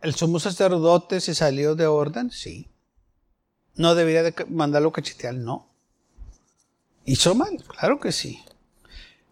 ¿el 0.00 0.14
sumo 0.14 0.38
sacerdote 0.40 1.20
se 1.20 1.34
salió 1.34 1.74
de 1.74 1.86
orden? 1.86 2.30
Sí. 2.30 2.68
¿No 3.76 3.94
debería 3.94 4.22
de 4.22 4.34
mandarlo 4.48 4.92
cachetear? 4.92 5.34
No. 5.34 5.68
¿Hizo 7.04 7.34
mal? 7.34 7.62
Claro 7.64 8.00
que 8.00 8.10
sí. 8.10 8.44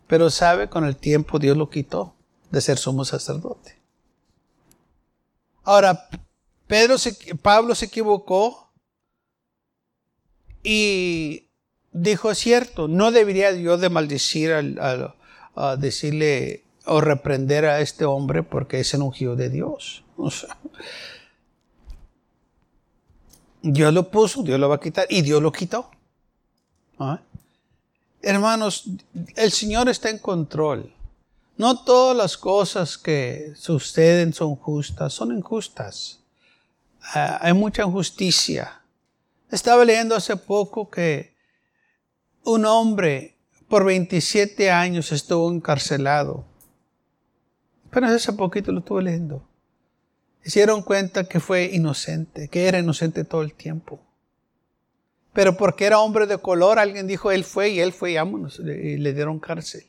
Pero 0.06 0.30
sabe, 0.30 0.68
con 0.68 0.84
el 0.84 0.96
tiempo 0.96 1.38
Dios 1.38 1.56
lo 1.56 1.70
quitó 1.70 2.14
de 2.50 2.60
ser 2.60 2.78
sumo 2.78 3.04
sacerdote. 3.04 3.76
Ahora, 5.64 6.08
Pedro 6.66 6.96
Pablo 7.42 7.74
se 7.74 7.86
equivocó 7.86 8.72
y 10.62 11.48
dijo, 11.94 12.30
es 12.30 12.38
cierto, 12.38 12.88
no 12.88 13.12
debería 13.12 13.52
yo 13.52 13.78
de 13.78 13.88
maldecir, 13.88 14.52
al, 14.52 15.14
a 15.54 15.76
decirle 15.76 16.64
o 16.84 17.00
reprender 17.00 17.64
a 17.64 17.80
este 17.80 18.04
hombre 18.04 18.42
porque 18.42 18.80
es 18.80 18.92
el 18.92 19.00
ungido 19.00 19.36
de 19.36 19.48
Dios. 19.48 20.04
Dios 23.62 23.94
lo 23.94 24.10
puso, 24.10 24.42
Dios 24.42 24.60
lo 24.60 24.68
va 24.68 24.74
a 24.74 24.80
quitar 24.80 25.06
y 25.08 25.22
Dios 25.22 25.40
lo 25.40 25.50
quitó. 25.50 25.90
¿Ah? 26.98 27.20
Hermanos, 28.20 28.84
el 29.36 29.52
Señor 29.52 29.88
está 29.88 30.10
en 30.10 30.18
control. 30.18 30.92
No 31.56 31.84
todas 31.84 32.16
las 32.16 32.36
cosas 32.36 32.98
que 32.98 33.52
suceden 33.56 34.34
son 34.34 34.56
justas, 34.56 35.12
son 35.12 35.34
injustas. 35.34 36.18
Ah, 37.14 37.38
hay 37.40 37.52
mucha 37.52 37.84
injusticia. 37.84 38.80
Estaba 39.50 39.84
leyendo 39.84 40.16
hace 40.16 40.36
poco 40.36 40.90
que 40.90 41.34
un 42.44 42.66
hombre 42.66 43.36
por 43.68 43.84
27 43.84 44.70
años 44.70 45.12
estuvo 45.12 45.50
encarcelado. 45.50 46.44
Pero 47.90 48.06
hace 48.06 48.32
poquito 48.32 48.72
lo 48.72 48.80
estuve 48.80 49.02
leyendo 49.02 49.46
hicieron 50.44 50.82
cuenta 50.82 51.24
que 51.24 51.40
fue 51.40 51.70
inocente, 51.72 52.48
que 52.48 52.66
era 52.66 52.78
inocente 52.78 53.24
todo 53.24 53.42
el 53.42 53.54
tiempo. 53.54 54.00
Pero 55.32 55.56
porque 55.56 55.86
era 55.86 55.98
hombre 55.98 56.26
de 56.26 56.38
color, 56.38 56.78
alguien 56.78 57.06
dijo, 57.06 57.32
él 57.32 57.44
fue 57.44 57.70
y 57.70 57.80
él 57.80 57.92
fue 57.92 58.12
y 58.12 58.16
vámonos, 58.16 58.60
y 58.60 58.98
le 58.98 59.14
dieron 59.14 59.40
cárcel. 59.40 59.84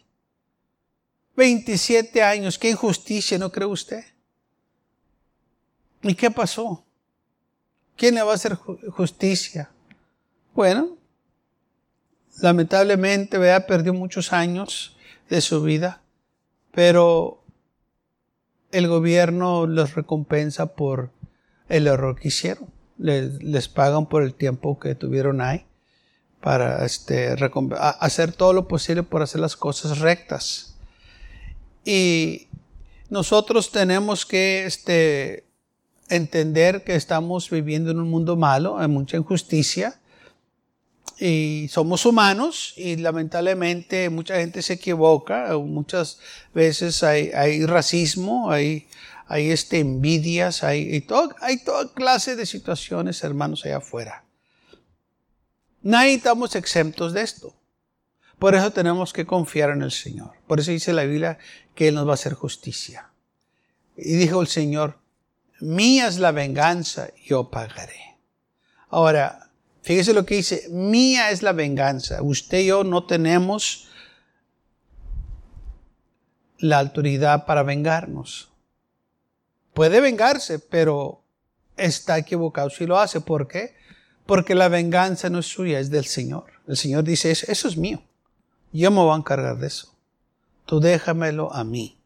27 1.35 2.23
años, 2.23 2.57
qué 2.57 2.69
injusticia, 2.69 3.37
¿no 3.37 3.51
cree 3.51 3.67
usted? 3.67 4.03
¿Y 6.01 6.15
qué 6.15 6.31
pasó? 6.31 6.83
¿Quién 7.97 8.15
le 8.15 8.23
va 8.23 8.31
a 8.31 8.35
hacer 8.35 8.55
justicia? 8.55 9.69
Bueno, 10.53 10.97
lamentablemente, 12.41 13.37
vea, 13.37 13.65
perdió 13.67 13.93
muchos 13.93 14.33
años 14.33 14.95
de 15.29 15.41
su 15.41 15.63
vida, 15.63 16.01
pero 16.71 17.43
el 18.71 18.87
gobierno 18.87 19.67
los 19.67 19.95
recompensa 19.95 20.75
por 20.75 21.11
el 21.69 21.87
error 21.87 22.19
que 22.19 22.27
hicieron. 22.27 22.69
Les, 22.97 23.67
pagan 23.67 24.07
por 24.07 24.23
el 24.23 24.33
tiempo 24.33 24.79
que 24.79 24.95
tuvieron 24.95 25.41
ahí 25.41 25.65
para 26.41 26.85
este, 26.85 27.35
hacer 27.99 28.31
todo 28.31 28.53
lo 28.53 28.67
posible 28.67 29.03
por 29.03 29.21
hacer 29.21 29.41
las 29.41 29.55
cosas 29.55 29.99
rectas. 29.99 30.75
Y 31.83 32.47
nosotros 33.09 33.71
tenemos 33.71 34.25
que 34.25 34.65
este, 34.65 35.45
entender 36.09 36.83
que 36.83 36.95
estamos 36.95 37.49
viviendo 37.49 37.91
en 37.91 37.99
un 37.99 38.09
mundo 38.09 38.35
malo, 38.35 38.77
hay 38.77 38.87
mucha 38.87 39.17
injusticia, 39.17 39.99
y 41.17 41.67
somos 41.69 42.05
humanos 42.05 42.73
y 42.75 42.97
lamentablemente 42.97 44.09
mucha 44.09 44.35
gente 44.35 44.61
se 44.61 44.73
equivoca, 44.73 45.57
muchas 45.57 46.19
veces 46.53 47.03
hay, 47.03 47.31
hay 47.33 47.65
racismo, 47.65 48.51
hay, 48.51 48.87
hay 49.27 49.51
este, 49.51 49.79
envidias, 49.79 50.63
hay, 50.63 51.01
todo, 51.01 51.33
hay 51.41 51.63
toda 51.63 51.93
clase 51.93 52.35
de 52.35 52.45
situaciones, 52.45 53.23
hermanos, 53.23 53.65
allá 53.65 53.77
afuera. 53.77 54.23
Nadie 55.81 56.15
estamos 56.15 56.55
exentos 56.55 57.13
de 57.13 57.21
esto. 57.21 57.55
Por 58.39 58.55
eso 58.55 58.71
tenemos 58.71 59.13
que 59.13 59.25
confiar 59.25 59.69
en 59.69 59.81
el 59.81 59.91
Señor. 59.91 60.31
Por 60.47 60.59
eso 60.59 60.71
dice 60.71 60.91
la 60.91 61.03
Biblia 61.03 61.37
que 61.73 61.87
Él 61.87 61.95
nos 61.95 62.07
va 62.07 62.11
a 62.11 62.15
hacer 62.15 62.33
justicia. 62.33 63.09
Y 63.95 64.15
dijo 64.15 64.41
el 64.41 64.47
Señor, 64.47 64.99
mía 65.61 66.07
es 66.07 66.17
la 66.17 66.31
venganza, 66.31 67.09
yo 67.23 67.49
pagaré. 67.49 68.17
Ahora, 68.89 69.44
Fíjese 69.85 70.15
lo 70.15 70.25
que 70.25 70.37
dice, 70.37 70.67
mía 70.71 71.29
es 71.29 71.43
la 71.43 71.51
venganza. 71.51 72.23
Usted 72.23 72.61
y 72.61 72.65
yo 72.65 72.83
no 72.83 73.05
tenemos 73.05 73.87
la 76.57 76.79
autoridad 76.79 77.45
para 77.45 77.61
vengarnos. 77.61 78.49
Puede 79.75 80.01
vengarse, 80.01 80.57
pero 80.57 81.21
está 81.77 82.17
equivocado 82.17 82.71
si 82.71 82.87
lo 82.87 82.97
hace. 82.97 83.21
¿Por 83.21 83.47
qué? 83.47 83.75
Porque 84.25 84.55
la 84.55 84.69
venganza 84.69 85.29
no 85.29 85.37
es 85.37 85.45
suya, 85.45 85.79
es 85.79 85.91
del 85.91 86.05
Señor. 86.05 86.45
El 86.67 86.77
Señor 86.77 87.03
dice, 87.03 87.29
eso 87.29 87.67
es 87.67 87.77
mío. 87.77 88.01
Yo 88.73 88.89
me 88.89 89.01
voy 89.01 89.13
a 89.13 89.17
encargar 89.17 89.59
de 89.59 89.67
eso. 89.67 89.95
Tú 90.65 90.79
déjamelo 90.79 91.53
a 91.53 91.63
mí. 91.63 91.99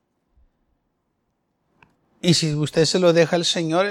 Y 2.22 2.34
si 2.34 2.54
usted 2.56 2.84
se 2.84 3.00
lo 3.00 3.14
deja 3.14 3.38
al 3.38 3.46
Señor, 3.46 3.86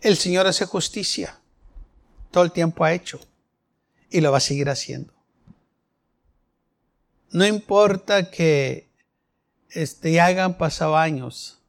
el 0.00 0.16
Señor 0.16 0.46
hace 0.46 0.64
justicia 0.64 1.40
todo 2.36 2.44
el 2.44 2.52
tiempo 2.52 2.84
ha 2.84 2.92
hecho 2.92 3.18
y 4.10 4.20
lo 4.20 4.30
va 4.30 4.36
a 4.36 4.40
seguir 4.40 4.68
haciendo. 4.68 5.10
no 7.30 7.46
importa 7.46 8.30
que 8.30 8.90
este, 9.70 10.12
ya 10.12 10.26
hayan 10.26 10.58
pasado 10.58 10.98
años, 10.98 11.62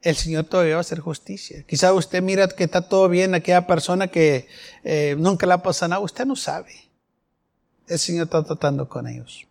el 0.00 0.16
Señor 0.16 0.46
todavía 0.46 0.74
va 0.74 0.78
a 0.78 0.80
hacer 0.80 0.98
justicia. 0.98 1.62
Quizá 1.64 1.92
usted 1.92 2.20
mira 2.20 2.48
que 2.48 2.64
está 2.64 2.88
todo 2.88 3.08
bien, 3.08 3.36
aquella 3.36 3.68
persona 3.68 4.08
que 4.08 4.48
eh, 4.82 5.14
nunca 5.16 5.46
le 5.46 5.52
ha 5.52 5.62
pasado 5.62 5.90
nada, 5.90 6.00
usted 6.00 6.26
no 6.26 6.34
sabe. 6.34 6.74
El 7.86 8.00
Señor 8.00 8.24
está 8.24 8.42
tratando 8.42 8.88
con 8.88 9.06
ellos. 9.06 9.46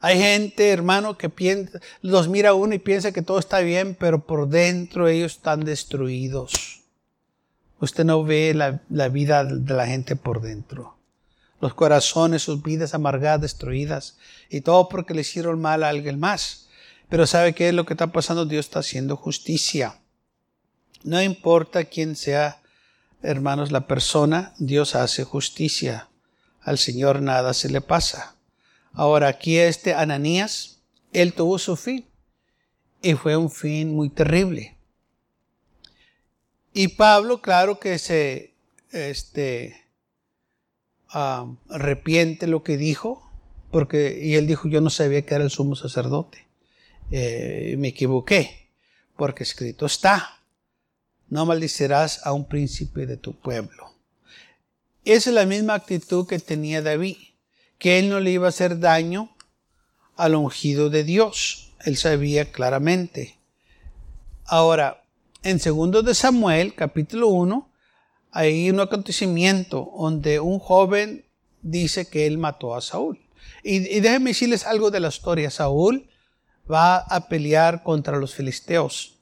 Hay 0.00 0.18
gente, 0.18 0.70
hermano, 0.70 1.16
que 1.16 1.28
piensa, 1.28 1.78
los 2.02 2.26
mira 2.26 2.54
uno 2.54 2.74
y 2.74 2.80
piensa 2.80 3.12
que 3.12 3.22
todo 3.22 3.38
está 3.38 3.60
bien, 3.60 3.94
pero 3.94 4.26
por 4.26 4.48
dentro 4.48 5.06
ellos 5.06 5.36
están 5.36 5.64
destruidos. 5.64 6.79
Usted 7.80 8.04
no 8.04 8.22
ve 8.24 8.52
la, 8.54 8.82
la 8.90 9.08
vida 9.08 9.44
de 9.44 9.74
la 9.74 9.86
gente 9.86 10.16
por 10.16 10.40
dentro. 10.40 10.96
Los 11.60 11.74
corazones, 11.74 12.42
sus 12.42 12.62
vidas 12.62 12.94
amargadas, 12.94 13.40
destruidas. 13.40 14.18
Y 14.48 14.60
todo 14.60 14.88
porque 14.88 15.14
le 15.14 15.22
hicieron 15.22 15.60
mal 15.60 15.82
a 15.82 15.88
alguien 15.88 16.18
más. 16.18 16.68
Pero 17.08 17.26
¿sabe 17.26 17.54
qué 17.54 17.68
es 17.68 17.74
lo 17.74 17.84
que 17.84 17.94
está 17.94 18.08
pasando? 18.08 18.46
Dios 18.46 18.66
está 18.66 18.80
haciendo 18.80 19.16
justicia. 19.16 20.00
No 21.02 21.20
importa 21.22 21.84
quién 21.84 22.16
sea, 22.16 22.60
hermanos, 23.22 23.72
la 23.72 23.86
persona, 23.86 24.54
Dios 24.58 24.94
hace 24.94 25.24
justicia. 25.24 26.08
Al 26.60 26.78
Señor 26.78 27.22
nada 27.22 27.54
se 27.54 27.70
le 27.70 27.80
pasa. 27.80 28.36
Ahora 28.92 29.28
aquí 29.28 29.58
este 29.58 29.94
Ananías, 29.94 30.80
él 31.12 31.32
tuvo 31.32 31.58
su 31.58 31.76
fin. 31.76 32.06
Y 33.02 33.14
fue 33.14 33.36
un 33.36 33.50
fin 33.50 33.94
muy 33.94 34.10
terrible. 34.10 34.76
Y 36.72 36.88
Pablo, 36.88 37.42
claro 37.42 37.80
que 37.80 37.98
se 37.98 38.52
este, 38.92 39.82
arrepiente 41.08 42.46
lo 42.46 42.62
que 42.62 42.76
dijo, 42.76 43.28
porque, 43.70 44.18
y 44.22 44.34
él 44.34 44.46
dijo, 44.46 44.68
yo 44.68 44.80
no 44.80 44.90
sabía 44.90 45.22
que 45.22 45.34
era 45.34 45.44
el 45.44 45.50
sumo 45.50 45.76
sacerdote. 45.76 46.46
Eh, 47.10 47.74
me 47.78 47.88
equivoqué, 47.88 48.68
porque 49.16 49.42
escrito 49.42 49.86
está, 49.86 50.40
no 51.28 51.46
maldicerás 51.46 52.24
a 52.24 52.32
un 52.32 52.46
príncipe 52.46 53.06
de 53.06 53.16
tu 53.16 53.34
pueblo. 53.34 53.90
Esa 55.04 55.30
es 55.30 55.34
la 55.34 55.46
misma 55.46 55.74
actitud 55.74 56.26
que 56.26 56.38
tenía 56.38 56.82
David, 56.82 57.16
que 57.78 57.98
él 57.98 58.10
no 58.10 58.20
le 58.20 58.30
iba 58.30 58.46
a 58.46 58.50
hacer 58.50 58.78
daño 58.78 59.34
al 60.16 60.34
ungido 60.34 60.90
de 60.90 61.04
Dios. 61.04 61.72
Él 61.84 61.96
sabía 61.96 62.52
claramente. 62.52 63.38
Ahora, 64.44 64.99
en 65.42 65.58
segundo 65.58 66.02
de 66.02 66.14
Samuel, 66.14 66.74
capítulo 66.74 67.28
1, 67.28 67.70
hay 68.30 68.70
un 68.70 68.80
acontecimiento 68.80 69.90
donde 69.98 70.38
un 70.38 70.58
joven 70.58 71.24
dice 71.62 72.08
que 72.08 72.26
él 72.26 72.38
mató 72.38 72.74
a 72.74 72.80
Saúl. 72.80 73.18
Y, 73.62 73.96
y 73.96 74.00
déjenme 74.00 74.30
decirles 74.30 74.66
algo 74.66 74.90
de 74.90 75.00
la 75.00 75.08
historia. 75.08 75.50
Saúl 75.50 76.08
va 76.70 76.98
a 76.98 77.28
pelear 77.28 77.82
contra 77.82 78.18
los 78.18 78.34
filisteos. 78.34 79.18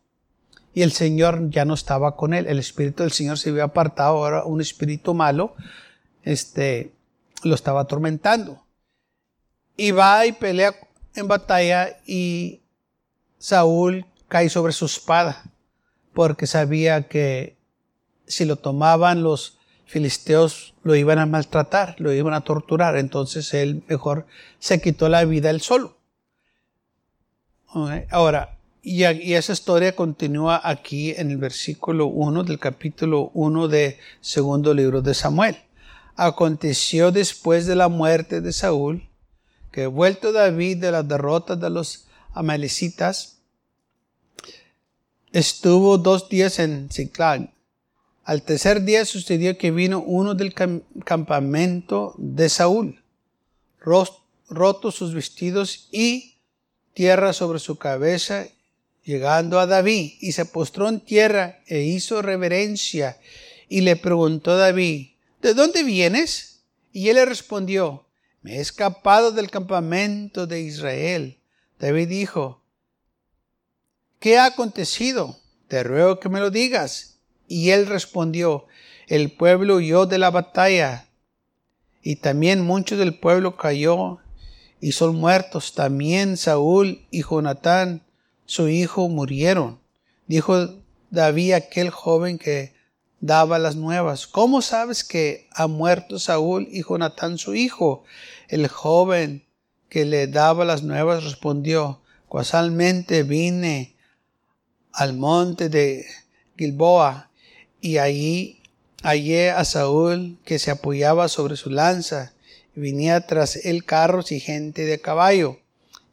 Y 0.74 0.82
el 0.82 0.92
Señor 0.92 1.50
ya 1.50 1.64
no 1.64 1.74
estaba 1.74 2.16
con 2.16 2.34
él. 2.34 2.46
El 2.46 2.58
Espíritu 2.58 3.02
del 3.02 3.12
Señor 3.12 3.38
se 3.38 3.50
había 3.50 3.64
apartado. 3.64 4.18
Ahora 4.18 4.44
un 4.44 4.60
espíritu 4.60 5.14
malo 5.14 5.54
este, 6.22 6.92
lo 7.42 7.54
estaba 7.54 7.82
atormentando. 7.82 8.64
Y 9.76 9.92
va 9.92 10.26
y 10.26 10.32
pelea 10.32 10.74
en 11.14 11.28
batalla 11.28 11.96
y 12.06 12.60
Saúl 13.38 14.04
cae 14.28 14.48
sobre 14.48 14.72
su 14.72 14.86
espada 14.86 15.44
porque 16.18 16.48
sabía 16.48 17.06
que 17.06 17.56
si 18.26 18.44
lo 18.44 18.56
tomaban 18.56 19.22
los 19.22 19.56
filisteos 19.86 20.74
lo 20.82 20.96
iban 20.96 21.20
a 21.20 21.26
maltratar, 21.26 21.94
lo 21.98 22.12
iban 22.12 22.34
a 22.34 22.40
torturar. 22.40 22.96
Entonces 22.96 23.54
él 23.54 23.84
mejor 23.86 24.26
se 24.58 24.80
quitó 24.80 25.08
la 25.08 25.24
vida 25.24 25.48
él 25.48 25.60
solo. 25.60 25.96
Ahora, 28.10 28.58
y, 28.82 29.04
esa 29.04 29.52
historia 29.52 29.94
continúa 29.94 30.60
aquí 30.64 31.12
en 31.16 31.30
el 31.30 31.36
versículo 31.36 32.06
1 32.06 32.42
del 32.42 32.58
capítulo 32.58 33.30
1 33.34 33.68
de 33.68 34.00
segundo 34.20 34.74
libro 34.74 35.02
de 35.02 35.14
Samuel. 35.14 35.56
Aconteció 36.16 37.12
después 37.12 37.64
de 37.66 37.76
la 37.76 37.86
muerte 37.86 38.40
de 38.40 38.52
Saúl 38.52 39.08
que 39.70 39.86
vuelto 39.86 40.32
David 40.32 40.78
de 40.78 40.90
la 40.90 41.04
derrota 41.04 41.54
de 41.54 41.70
los 41.70 42.08
amalecitas, 42.34 43.37
estuvo 45.32 45.98
dos 45.98 46.28
días 46.28 46.58
en 46.58 46.88
Ziklag. 46.90 47.52
Al 48.24 48.42
tercer 48.42 48.82
día 48.82 49.04
sucedió 49.04 49.56
que 49.56 49.70
vino 49.70 50.00
uno 50.00 50.34
del 50.34 50.54
campamento 51.04 52.14
de 52.18 52.48
Saúl, 52.48 53.02
roto 53.80 54.90
sus 54.90 55.14
vestidos 55.14 55.88
y 55.92 56.36
tierra 56.92 57.32
sobre 57.32 57.58
su 57.58 57.76
cabeza, 57.78 58.46
llegando 59.02 59.58
a 59.60 59.66
David, 59.66 60.12
y 60.20 60.32
se 60.32 60.44
postró 60.44 60.88
en 60.88 61.00
tierra 61.00 61.60
e 61.66 61.80
hizo 61.82 62.20
reverencia, 62.20 63.18
y 63.68 63.80
le 63.80 63.96
preguntó 63.96 64.56
David, 64.58 65.08
¿de 65.40 65.54
dónde 65.54 65.82
vienes? 65.82 66.60
Y 66.92 67.08
él 67.08 67.16
le 67.16 67.24
respondió, 67.24 68.04
me 68.42 68.56
he 68.56 68.60
escapado 68.60 69.32
del 69.32 69.50
campamento 69.50 70.46
de 70.46 70.60
Israel. 70.60 71.38
David 71.78 72.08
dijo, 72.08 72.62
¿qué 74.20 74.38
ha 74.38 74.46
acontecido? 74.46 75.36
Te 75.68 75.82
ruego 75.82 76.20
que 76.20 76.28
me 76.28 76.40
lo 76.40 76.50
digas. 76.50 77.18
Y 77.46 77.70
él 77.70 77.86
respondió, 77.86 78.66
el 79.06 79.32
pueblo 79.32 79.76
huyó 79.76 80.06
de 80.06 80.18
la 80.18 80.30
batalla, 80.30 81.08
y 82.02 82.16
también 82.16 82.62
mucho 82.62 82.96
del 82.96 83.18
pueblo 83.18 83.56
cayó 83.56 84.18
y 84.80 84.92
son 84.92 85.16
muertos. 85.16 85.74
También 85.74 86.36
Saúl 86.36 87.02
y 87.10 87.22
Jonatán, 87.22 88.02
su 88.46 88.68
hijo, 88.68 89.08
murieron. 89.08 89.78
Dijo 90.26 90.74
David 91.10 91.52
aquel 91.52 91.90
joven 91.90 92.38
que 92.38 92.74
daba 93.20 93.58
las 93.58 93.76
nuevas. 93.76 94.26
¿Cómo 94.26 94.62
sabes 94.62 95.04
que 95.04 95.48
ha 95.52 95.66
muerto 95.66 96.18
Saúl 96.18 96.68
y 96.70 96.82
Jonatán 96.82 97.38
su 97.38 97.54
hijo? 97.54 98.04
El 98.48 98.68
joven 98.68 99.44
que 99.88 100.04
le 100.04 100.26
daba 100.28 100.64
las 100.64 100.82
nuevas 100.82 101.24
respondió, 101.24 102.00
casualmente 102.30 103.22
vine 103.22 103.96
al 104.92 105.14
monte 105.14 105.68
de 105.68 106.06
Gilboa 106.56 107.30
y 107.80 107.98
allí 107.98 108.60
hallé 109.02 109.50
a 109.50 109.64
Saúl 109.64 110.38
que 110.44 110.58
se 110.58 110.70
apoyaba 110.70 111.28
sobre 111.28 111.56
su 111.56 111.70
lanza 111.70 112.32
venía 112.78 113.26
tras 113.26 113.56
él 113.56 113.84
carros 113.84 114.32
y 114.32 114.40
gente 114.40 114.84
de 114.84 115.00
caballo. 115.00 115.58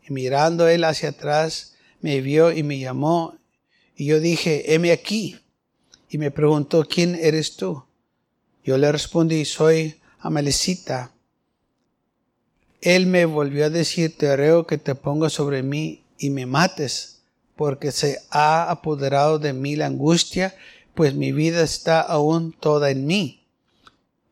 Y 0.08 0.14
mirando 0.14 0.68
él 0.68 0.84
hacia 0.84 1.10
atrás, 1.10 1.76
me 2.02 2.22
vio 2.22 2.52
y 2.52 2.64
me 2.64 2.80
llamó. 2.80 3.38
Y 3.96 4.06
yo 4.06 4.20
dije, 4.20 4.74
heme 4.74 4.92
aquí. 4.92 5.40
Y 6.10 6.18
me 6.18 6.32
preguntó, 6.32 6.86
¿quién 6.86 7.16
eres 7.16 7.56
tú? 7.56 7.84
Yo 8.64 8.78
le 8.78 8.92
respondí, 8.92 9.46
soy 9.46 10.00
Amalecita. 10.20 11.12
Él 12.82 13.08
me 13.08 13.26
volvió 13.26 13.66
a 13.66 13.70
decir, 13.70 14.16
te 14.18 14.36
ruego 14.36 14.68
que 14.68 14.78
te 14.78 14.96
pongas 14.96 15.34
sobre 15.34 15.64
mí 15.64 16.04
y 16.18 16.30
me 16.30 16.46
mates, 16.46 17.15
porque 17.56 17.92
se 17.92 18.20
ha 18.30 18.70
apoderado 18.70 19.40
de 19.40 19.54
mí 19.54 19.76
la 19.76 19.88
angustia, 19.88 20.56
pues 20.94 21.14
mi 21.14 21.32
vida 21.32 21.64
está 21.64 22.02
aún 22.02 22.54
toda 22.54 22.90
en 22.92 23.06
mí. 23.06 23.46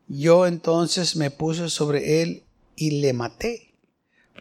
Yo 0.08 0.46
entonces 0.46 1.16
me 1.16 1.30
puse 1.30 1.70
sobre 1.70 2.22
él 2.22 2.42
y 2.76 3.00
le 3.00 3.12
maté, 3.12 3.74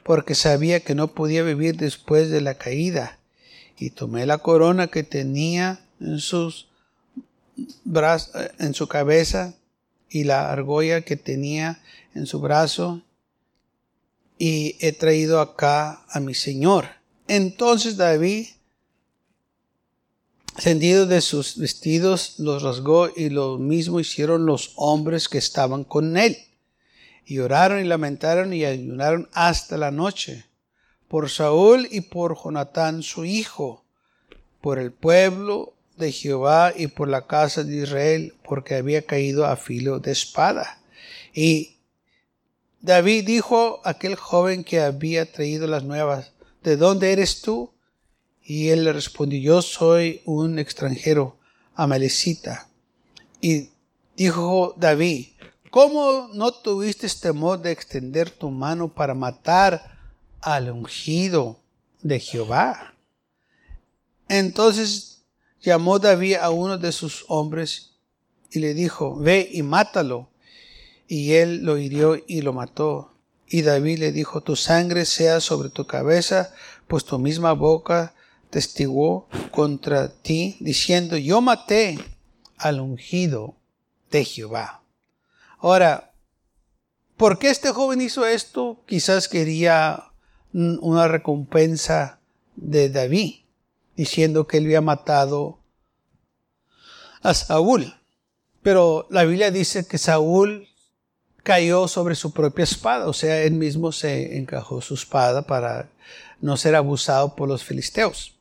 porque 0.03 0.35
sabía 0.35 0.81
que 0.81 0.95
no 0.95 1.13
podía 1.13 1.43
vivir 1.43 1.77
después 1.77 2.29
de 2.29 2.41
la 2.41 2.55
caída. 2.55 3.19
Y 3.77 3.91
tomé 3.91 4.25
la 4.25 4.37
corona 4.37 4.87
que 4.87 5.03
tenía 5.03 5.85
en 5.99 6.19
sus 6.19 6.67
brazos, 7.83 8.31
en 8.59 8.73
su 8.73 8.87
cabeza 8.87 9.55
y 10.09 10.25
la 10.25 10.51
argolla 10.51 11.01
que 11.01 11.15
tenía 11.15 11.81
en 12.13 12.27
su 12.27 12.39
brazo 12.39 13.01
y 14.37 14.75
he 14.79 14.91
traído 14.91 15.39
acá 15.39 16.03
a 16.09 16.19
mi 16.19 16.33
señor. 16.33 16.87
Entonces 17.27 17.97
David 17.97 18.47
Cendido 20.57 21.07
de 21.07 21.21
sus 21.21 21.57
vestidos, 21.57 22.35
los 22.37 22.61
rasgó 22.61 23.09
y 23.15 23.29
lo 23.29 23.57
mismo 23.57 23.99
hicieron 23.99 24.45
los 24.45 24.73
hombres 24.75 25.27
que 25.27 25.39
estaban 25.39 25.83
con 25.83 26.15
él. 26.15 26.37
Y 27.25 27.39
oraron 27.39 27.79
y 27.79 27.85
lamentaron 27.85 28.53
y 28.53 28.63
ayunaron 28.63 29.29
hasta 29.33 29.77
la 29.77 29.89
noche, 29.89 30.45
por 31.07 31.29
Saúl 31.29 31.87
y 31.89 32.01
por 32.01 32.37
Jonatán 32.37 33.01
su 33.01 33.25
hijo, 33.25 33.83
por 34.61 34.77
el 34.77 34.91
pueblo 34.91 35.73
de 35.97 36.11
Jehová 36.11 36.73
y 36.75 36.87
por 36.87 37.07
la 37.07 37.25
casa 37.25 37.63
de 37.63 37.77
Israel, 37.77 38.35
porque 38.43 38.75
había 38.75 39.05
caído 39.05 39.45
a 39.45 39.55
filo 39.55 39.99
de 39.99 40.11
espada. 40.11 40.79
Y 41.33 41.77
David 42.81 43.25
dijo 43.25 43.81
a 43.83 43.91
aquel 43.91 44.15
joven 44.15 44.63
que 44.63 44.81
había 44.81 45.31
traído 45.31 45.67
las 45.67 45.83
nuevas, 45.83 46.31
¿de 46.63 46.77
dónde 46.77 47.11
eres 47.11 47.41
tú? 47.41 47.71
Y 48.45 48.69
él 48.69 48.83
le 48.83 48.93
respondió, 48.93 49.39
yo 49.39 49.61
soy 49.61 50.21
un 50.25 50.59
extranjero, 50.59 51.37
amalecita. 51.75 52.67
Y 53.39 53.69
dijo 54.17 54.75
David, 54.77 55.27
¿cómo 55.69 56.29
no 56.33 56.51
tuviste 56.51 57.07
temor 57.09 57.61
de 57.61 57.71
extender 57.71 58.29
tu 58.29 58.49
mano 58.49 58.93
para 58.93 59.13
matar 59.13 59.97
al 60.41 60.69
ungido 60.71 61.59
de 62.01 62.19
Jehová? 62.19 62.95
Entonces 64.27 65.23
llamó 65.61 65.99
David 65.99 66.35
a 66.35 66.49
uno 66.49 66.77
de 66.77 66.91
sus 66.91 67.25
hombres 67.29 67.91
y 68.51 68.59
le 68.59 68.73
dijo, 68.73 69.15
ve 69.15 69.49
y 69.51 69.63
mátalo. 69.63 70.29
Y 71.07 71.33
él 71.33 71.63
lo 71.63 71.77
hirió 71.77 72.17
y 72.27 72.41
lo 72.41 72.53
mató. 72.53 73.11
Y 73.47 73.61
David 73.61 73.99
le 73.99 74.11
dijo, 74.11 74.41
tu 74.41 74.55
sangre 74.55 75.05
sea 75.05 75.39
sobre 75.39 75.69
tu 75.69 75.85
cabeza, 75.85 76.53
pues 76.87 77.05
tu 77.05 77.19
misma 77.19 77.53
boca 77.53 78.12
testiguó 78.53 79.27
contra 79.49 80.09
ti, 80.09 80.57
diciendo, 80.59 81.17
yo 81.17 81.41
maté 81.41 81.97
al 82.55 82.81
ungido 82.81 83.55
de 84.11 84.23
Jehová. 84.23 84.83
Ahora, 85.57 86.11
¿por 87.17 87.39
qué 87.39 87.49
este 87.49 87.71
joven 87.71 87.99
hizo 87.99 88.27
esto? 88.27 88.79
Quizás 88.85 89.27
quería 89.27 90.03
una 90.53 91.07
recompensa 91.07 92.19
de 92.55 92.91
David, 92.91 93.37
diciendo 93.97 94.45
que 94.45 94.57
él 94.57 94.65
había 94.65 94.81
matado 94.81 95.57
a 97.23 97.33
Saúl. 97.33 97.95
Pero 98.61 99.07
la 99.09 99.23
Biblia 99.23 99.49
dice 99.49 99.87
que 99.87 99.97
Saúl 99.97 100.67
cayó 101.41 101.87
sobre 101.87 102.13
su 102.13 102.33
propia 102.33 102.63
espada, 102.63 103.07
o 103.07 103.13
sea, 103.13 103.41
él 103.41 103.53
mismo 103.53 103.91
se 103.91 104.37
encajó 104.37 104.79
su 104.79 104.93
espada 104.93 105.41
para 105.41 105.89
no 106.39 106.55
ser 106.55 106.75
abusado 106.75 107.35
por 107.35 107.49
los 107.49 107.63
filisteos. 107.63 108.35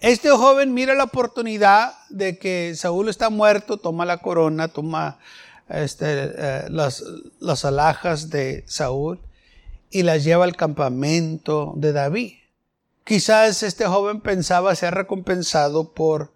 Este 0.00 0.30
joven 0.30 0.74
mira 0.74 0.94
la 0.94 1.04
oportunidad 1.04 1.94
de 2.08 2.38
que 2.38 2.74
Saúl 2.76 3.08
está 3.08 3.30
muerto, 3.30 3.78
toma 3.78 4.04
la 4.04 4.18
corona, 4.18 4.68
toma 4.68 5.18
este, 5.68 6.06
eh, 6.06 6.64
las, 6.70 7.64
alhajas 7.64 8.30
de 8.30 8.64
Saúl 8.66 9.20
y 9.90 10.04
las 10.04 10.22
lleva 10.22 10.44
al 10.44 10.56
campamento 10.56 11.72
de 11.76 11.92
David. 11.92 12.34
Quizás 13.02 13.62
este 13.62 13.86
joven 13.86 14.20
pensaba 14.20 14.74
ser 14.76 14.94
recompensado 14.94 15.92
por 15.94 16.32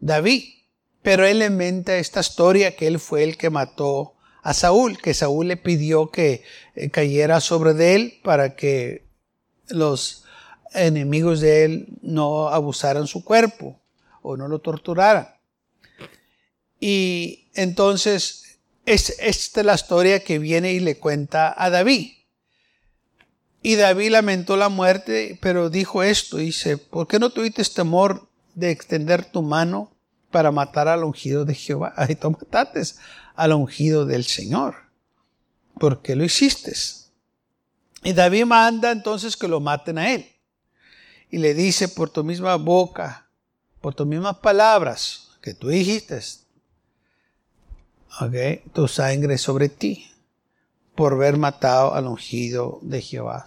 David, 0.00 0.44
pero 1.02 1.26
él 1.26 1.42
inventa 1.42 1.96
esta 1.96 2.20
historia 2.20 2.74
que 2.74 2.86
él 2.86 2.98
fue 2.98 3.22
el 3.24 3.36
que 3.36 3.50
mató 3.50 4.14
a 4.42 4.54
Saúl, 4.54 4.98
que 4.98 5.12
Saúl 5.12 5.48
le 5.48 5.56
pidió 5.58 6.10
que 6.10 6.42
eh, 6.74 6.90
cayera 6.90 7.40
sobre 7.40 7.74
de 7.74 7.96
él 7.96 8.20
para 8.22 8.56
que 8.56 9.06
los 9.68 10.23
enemigos 10.74 11.40
de 11.40 11.64
él 11.64 11.88
no 12.02 12.48
abusaran 12.48 13.06
su 13.06 13.24
cuerpo 13.24 13.80
o 14.22 14.36
no 14.36 14.48
lo 14.48 14.58
torturaran. 14.58 15.28
Y 16.80 17.48
entonces 17.54 18.58
es 18.86 19.16
esta 19.20 19.60
es 19.60 19.66
la 19.66 19.74
historia 19.74 20.22
que 20.22 20.38
viene 20.38 20.72
y 20.72 20.80
le 20.80 20.98
cuenta 20.98 21.54
a 21.56 21.70
David. 21.70 22.12
Y 23.62 23.76
David 23.76 24.10
lamentó 24.10 24.56
la 24.56 24.68
muerte, 24.68 25.38
pero 25.40 25.70
dijo 25.70 26.02
esto, 26.02 26.36
dice, 26.36 26.76
¿por 26.76 27.08
qué 27.08 27.18
no 27.18 27.30
tuviste 27.30 27.64
temor 27.64 28.28
de 28.54 28.70
extender 28.70 29.24
tu 29.24 29.42
mano 29.42 29.90
para 30.34 30.50
matar 30.50 30.88
al 30.88 31.04
ungido 31.04 31.44
de 31.44 31.54
Jehová. 31.54 31.92
Ahí 31.96 32.16
tú 32.16 32.36
al 33.36 33.52
ungido 33.52 34.04
del 34.04 34.24
Señor. 34.24 34.74
¿Por 35.78 36.02
qué 36.02 36.16
lo 36.16 36.24
hiciste? 36.24 36.72
Y 38.02 38.12
David 38.12 38.44
manda 38.44 38.90
entonces 38.90 39.36
que 39.36 39.48
lo 39.48 39.60
maten 39.60 39.98
a 39.98 40.12
él. 40.12 40.26
Y 41.34 41.38
le 41.38 41.52
dice, 41.52 41.88
por 41.88 42.10
tu 42.10 42.22
misma 42.22 42.54
boca, 42.54 43.26
por 43.80 43.92
tus 43.92 44.06
mismas 44.06 44.36
palabras 44.36 45.30
que 45.40 45.52
tú 45.52 45.66
dijiste, 45.66 46.20
tu 48.72 48.86
sangre 48.86 49.36
sobre 49.36 49.68
ti, 49.68 50.08
por 50.94 51.14
haber 51.14 51.36
matado 51.36 51.92
al 51.92 52.06
ungido 52.06 52.78
de 52.82 53.02
Jehová. 53.02 53.46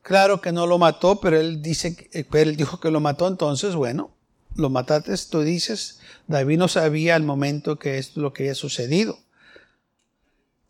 Claro 0.00 0.40
que 0.40 0.52
no 0.52 0.66
lo 0.66 0.78
mató, 0.78 1.20
pero 1.20 1.38
él 1.38 1.60
dice, 1.60 2.08
pero 2.30 2.48
él 2.48 2.56
dijo 2.56 2.80
que 2.80 2.90
lo 2.90 2.98
mató, 2.98 3.28
entonces, 3.28 3.74
bueno, 3.74 4.12
lo 4.56 4.70
mataste, 4.70 5.14
tú 5.30 5.42
dices, 5.42 6.00
David 6.28 6.56
no 6.56 6.68
sabía 6.68 7.14
al 7.14 7.24
momento 7.24 7.78
que 7.78 7.98
es 7.98 8.16
lo 8.16 8.32
que 8.32 8.44
había 8.44 8.54
sucedido. 8.54 9.18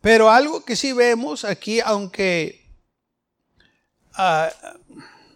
Pero 0.01 0.29
algo 0.29 0.65
que 0.65 0.75
sí 0.75 0.93
vemos 0.93 1.45
aquí, 1.45 1.79
aunque 1.79 2.69
ah, 4.15 4.51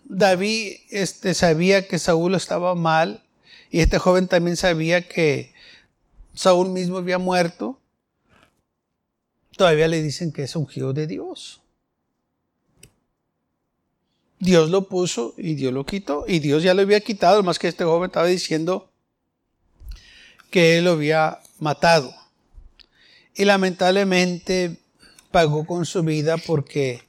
David 0.08 0.76
este, 0.90 1.34
sabía 1.34 1.86
que 1.86 1.98
Saúl 1.98 2.34
estaba 2.34 2.74
mal, 2.74 3.22
y 3.70 3.80
este 3.80 3.98
joven 3.98 4.26
también 4.26 4.56
sabía 4.56 5.06
que 5.06 5.52
Saúl 6.34 6.70
mismo 6.70 6.96
había 6.96 7.18
muerto, 7.18 7.78
todavía 9.56 9.88
le 9.88 10.02
dicen 10.02 10.32
que 10.32 10.44
es 10.44 10.56
ungido 10.56 10.94
de 10.94 11.06
Dios. 11.06 11.60
Dios 14.40 14.70
lo 14.70 14.88
puso 14.88 15.34
y 15.36 15.54
Dios 15.54 15.72
lo 15.72 15.84
quitó. 15.84 16.24
Y 16.26 16.38
Dios 16.38 16.62
ya 16.62 16.72
lo 16.72 16.82
había 16.82 17.00
quitado, 17.00 17.42
más 17.42 17.58
que 17.58 17.68
este 17.68 17.84
joven 17.84 18.08
estaba 18.08 18.26
diciendo 18.26 18.90
que 20.50 20.78
él 20.78 20.84
lo 20.84 20.92
había 20.92 21.40
matado. 21.58 22.14
Y 23.34 23.44
lamentablemente 23.44 24.76
pagó 25.30 25.66
con 25.66 25.84
su 25.84 26.02
vida 26.02 26.36
porque 26.38 27.07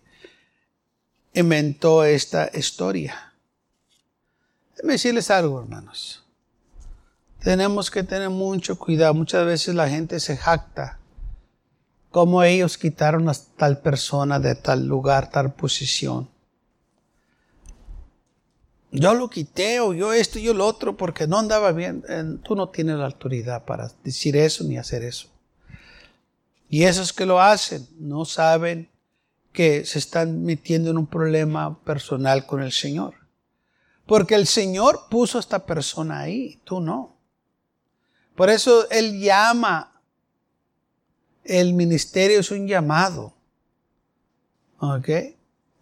inventó 1.34 2.04
esta 2.04 2.50
historia. 2.54 3.34
Déjenme 4.76 4.94
decirles 4.94 5.30
algo, 5.30 5.62
hermanos. 5.62 6.24
Tenemos 7.42 7.90
que 7.90 8.04
tener 8.04 8.30
mucho 8.30 8.78
cuidado. 8.78 9.14
Muchas 9.14 9.46
veces 9.46 9.76
la 9.76 9.90
gente 9.90 10.20
se 10.20 10.38
jacta 10.38 11.00
como 12.12 12.44
ellos 12.44 12.78
quitaron 12.78 13.30
a 13.30 13.34
tal 13.58 13.80
persona 13.80 14.40
de 14.40 14.56
tal 14.56 14.86
lugar, 14.86 15.30
tal 15.30 15.54
posición 15.54 16.28
yo 18.92 19.14
lo 19.14 19.30
quité 19.30 19.80
o 19.80 19.94
yo 19.94 20.14
esto 20.14 20.40
y 20.40 20.44
yo 20.44 20.54
lo 20.54 20.66
otro 20.66 20.98
porque 20.98 21.28
no 21.28 21.38
andaba 21.38 21.72
bien. 21.72 22.04
Tú 22.44 22.56
no 22.56 22.70
tienes 22.70 22.98
la 22.98 23.06
autoridad 23.06 23.66
para 23.66 23.92
decir 24.04 24.36
eso 24.36 24.64
ni 24.64 24.78
hacer 24.78 25.04
eso. 25.04 25.28
Y 26.70 26.84
esos 26.84 27.14
que 27.14 27.26
lo 27.26 27.40
hacen 27.40 27.88
no 28.00 28.26
saben 28.26 28.90
que 29.52 29.86
se 29.86 30.00
están 30.00 30.44
metiendo 30.44 30.92
en 30.92 30.98
un 30.98 31.08
problema 31.08 31.80
personal 31.84 32.46
con 32.46 32.62
el 32.62 32.72
Señor. 32.72 33.16
Porque 34.06 34.36
el 34.36 34.48
Señor 34.48 35.08
puso 35.10 35.38
a 35.38 35.42
esta 35.42 35.66
persona 35.66 36.20
ahí, 36.20 36.60
tú 36.64 36.82
no. 36.82 37.18
Por 38.36 38.50
eso 38.50 38.90
Él 38.90 39.20
llama, 39.20 40.02
el 41.44 41.74
ministerio 41.74 42.40
es 42.40 42.52
un 42.52 42.68
llamado. 42.68 43.34
¿Ok? 44.80 45.10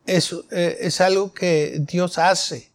Eso 0.06 0.46
eh, 0.52 0.78
es 0.82 1.02
algo 1.02 1.34
que 1.34 1.78
Dios 1.82 2.18
hace. 2.18 2.72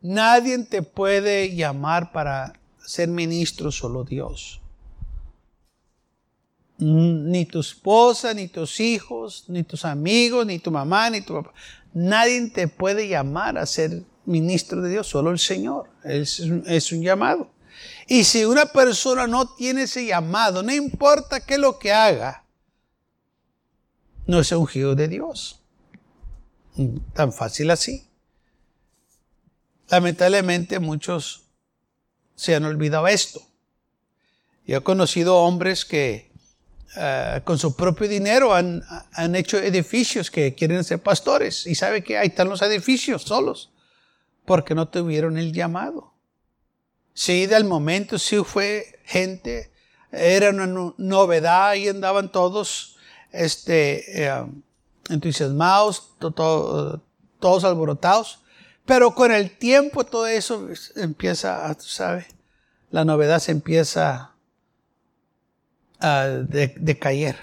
Nadie 0.00 0.58
te 0.64 0.82
puede 0.82 1.54
llamar 1.54 2.12
para 2.12 2.52
ser 2.84 3.08
ministro, 3.08 3.72
solo 3.72 4.04
Dios. 4.04 4.57
Ni 6.78 7.44
tu 7.44 7.60
esposa, 7.60 8.32
ni 8.34 8.48
tus 8.48 8.78
hijos, 8.78 9.44
ni 9.48 9.64
tus 9.64 9.84
amigos, 9.84 10.46
ni 10.46 10.58
tu 10.58 10.70
mamá, 10.70 11.10
ni 11.10 11.20
tu 11.20 11.34
papá. 11.34 11.52
Nadie 11.92 12.50
te 12.50 12.68
puede 12.68 13.08
llamar 13.08 13.58
a 13.58 13.66
ser 13.66 14.04
ministro 14.24 14.80
de 14.82 14.90
Dios, 14.90 15.06
solo 15.08 15.30
el 15.30 15.38
Señor. 15.38 15.90
Es 16.04 16.40
es 16.40 16.92
un 16.92 17.02
llamado. 17.02 17.50
Y 18.06 18.24
si 18.24 18.44
una 18.44 18.66
persona 18.66 19.26
no 19.26 19.54
tiene 19.54 19.82
ese 19.82 20.06
llamado, 20.06 20.62
no 20.62 20.72
importa 20.72 21.40
qué 21.40 21.54
es 21.54 21.60
lo 21.60 21.78
que 21.78 21.92
haga, 21.92 22.44
no 24.26 24.40
es 24.40 24.52
ungido 24.52 24.94
de 24.94 25.08
Dios. 25.08 25.60
Tan 27.14 27.32
fácil 27.32 27.70
así. 27.70 28.08
Lamentablemente 29.88 30.78
muchos 30.78 31.44
se 32.36 32.54
han 32.54 32.64
olvidado 32.64 33.08
esto. 33.08 33.42
Yo 34.66 34.76
he 34.76 34.82
conocido 34.82 35.38
hombres 35.38 35.86
que 35.86 36.27
eh, 36.96 37.40
con 37.44 37.58
su 37.58 37.74
propio 37.76 38.08
dinero 38.08 38.54
han, 38.54 38.82
han, 39.12 39.34
hecho 39.34 39.58
edificios 39.58 40.30
que 40.30 40.54
quieren 40.54 40.82
ser 40.84 41.00
pastores 41.00 41.66
y 41.66 41.74
sabe 41.74 42.02
que 42.02 42.18
ahí 42.18 42.28
están 42.28 42.48
los 42.48 42.62
edificios 42.62 43.22
solos 43.22 43.70
porque 44.44 44.74
no 44.74 44.88
tuvieron 44.88 45.36
el 45.36 45.52
llamado. 45.52 46.14
Sí, 47.12 47.46
del 47.46 47.64
momento 47.64 48.18
sí 48.18 48.42
fue 48.44 49.00
gente, 49.04 49.72
era 50.12 50.50
una 50.50 50.92
novedad 50.96 51.74
y 51.74 51.88
andaban 51.88 52.30
todos 52.30 52.96
este, 53.32 54.24
eh, 54.24 54.46
entusiasmados, 55.10 56.14
todos 56.18 57.64
alborotados 57.64 58.40
pero 58.88 59.14
con 59.14 59.30
el 59.30 59.50
tiempo 59.50 60.04
todo 60.04 60.26
eso 60.26 60.66
empieza, 60.96 61.74
tú 61.74 61.84
sabes, 61.84 62.24
la 62.90 63.04
novedad 63.04 63.38
se 63.38 63.52
empieza 63.52 64.32
a 66.00 66.26
decaer. 66.26 67.36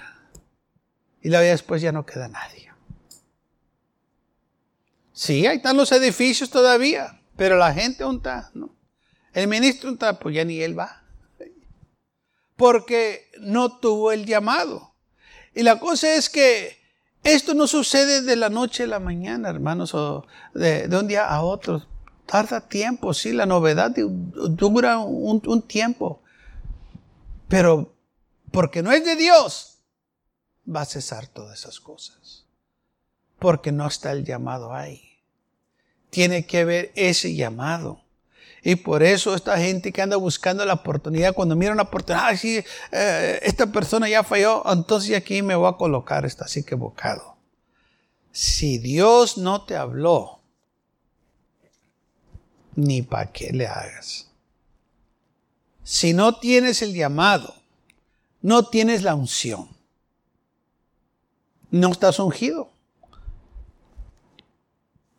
Y 1.22 1.28
luego 1.28 1.44
después 1.44 1.82
ya 1.82 1.92
no 1.92 2.06
queda 2.06 2.28
nadie. 2.28 2.70
Sí, 5.12 5.46
ahí 5.46 5.56
están 5.56 5.78
los 5.78 5.90
edificios 5.92 6.50
todavía, 6.50 7.20
pero 7.36 7.56
la 7.56 7.72
gente 7.72 8.04
¿dónde 8.04 8.18
está? 8.18 8.50
¿no? 8.52 8.76
El 9.32 9.48
ministro 9.48 9.90
está, 9.90 10.18
pues 10.18 10.34
ya 10.34 10.44
ni 10.44 10.60
él 10.60 10.78
va. 10.78 11.02
porque 12.56 13.30
no 13.40 13.78
tuvo 13.78 14.12
el 14.12 14.24
llamado. 14.24 14.94
Y 15.54 15.62
la 15.62 15.78
cosa 15.78 16.14
es 16.14 16.30
que 16.30 16.78
esto 17.22 17.54
no 17.54 17.66
sucede 17.66 18.22
de 18.22 18.36
la 18.36 18.48
noche 18.48 18.84
a 18.84 18.86
la 18.86 19.00
mañana, 19.00 19.50
hermanos, 19.50 19.94
o 19.94 20.26
de, 20.54 20.88
un 20.90 21.08
día 21.08 21.26
a 21.26 21.42
otro. 21.42 21.86
Tarda 22.24 22.60
tiempo, 22.60 23.12
sí, 23.12 23.32
la 23.32 23.46
novedad 23.46 23.94
dura 23.94 24.98
un 24.98 25.62
tiempo. 25.62 26.22
Pero 27.48 27.95
porque 28.50 28.82
no 28.82 28.92
es 28.92 29.04
de 29.04 29.16
Dios, 29.16 29.78
va 30.66 30.82
a 30.82 30.86
cesar 30.86 31.26
todas 31.26 31.60
esas 31.60 31.80
cosas. 31.80 32.44
Porque 33.38 33.72
no 33.72 33.86
está 33.86 34.12
el 34.12 34.24
llamado 34.24 34.72
ahí. 34.72 35.02
Tiene 36.10 36.46
que 36.46 36.60
haber 36.60 36.92
ese 36.94 37.34
llamado. 37.34 38.02
Y 38.62 38.76
por 38.76 39.02
eso 39.02 39.34
esta 39.34 39.58
gente 39.58 39.92
que 39.92 40.02
anda 40.02 40.16
buscando 40.16 40.64
la 40.64 40.74
oportunidad, 40.74 41.34
cuando 41.34 41.54
mira 41.54 41.72
una 41.72 41.82
oportunidad, 41.82 42.28
ah, 42.28 42.36
sí, 42.36 42.64
eh, 42.90 43.38
esta 43.42 43.66
persona 43.66 44.08
ya 44.08 44.24
falló, 44.24 44.64
entonces 44.72 45.16
aquí 45.16 45.42
me 45.42 45.54
voy 45.54 45.68
a 45.68 45.76
colocar, 45.76 46.24
estás 46.24 46.56
equivocado. 46.56 47.36
Si 48.32 48.78
Dios 48.78 49.38
no 49.38 49.64
te 49.64 49.76
habló, 49.76 50.40
ni 52.74 53.02
para 53.02 53.30
qué 53.30 53.52
le 53.52 53.66
hagas. 53.66 54.28
Si 55.84 56.12
no 56.12 56.38
tienes 56.38 56.82
el 56.82 56.92
llamado, 56.92 57.54
no 58.46 58.62
tienes 58.62 59.02
la 59.02 59.16
unción, 59.16 59.68
no 61.72 61.90
estás 61.90 62.20
ungido. 62.20 62.70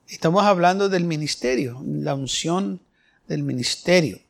Estamos 0.07 0.45
hablando 0.45 0.87
del 0.87 1.03
ministerio, 1.03 1.81
la 1.85 2.15
unción 2.15 2.79
del 3.27 3.43
ministerio. 3.43 4.21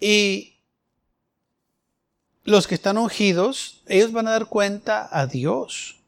Y 0.00 0.56
los 2.42 2.66
que 2.66 2.74
están 2.74 2.98
ungidos, 2.98 3.82
ellos 3.86 4.10
van 4.10 4.26
a 4.26 4.32
dar 4.32 4.46
cuenta 4.46 5.08
a 5.12 5.28
Dios. 5.28 6.00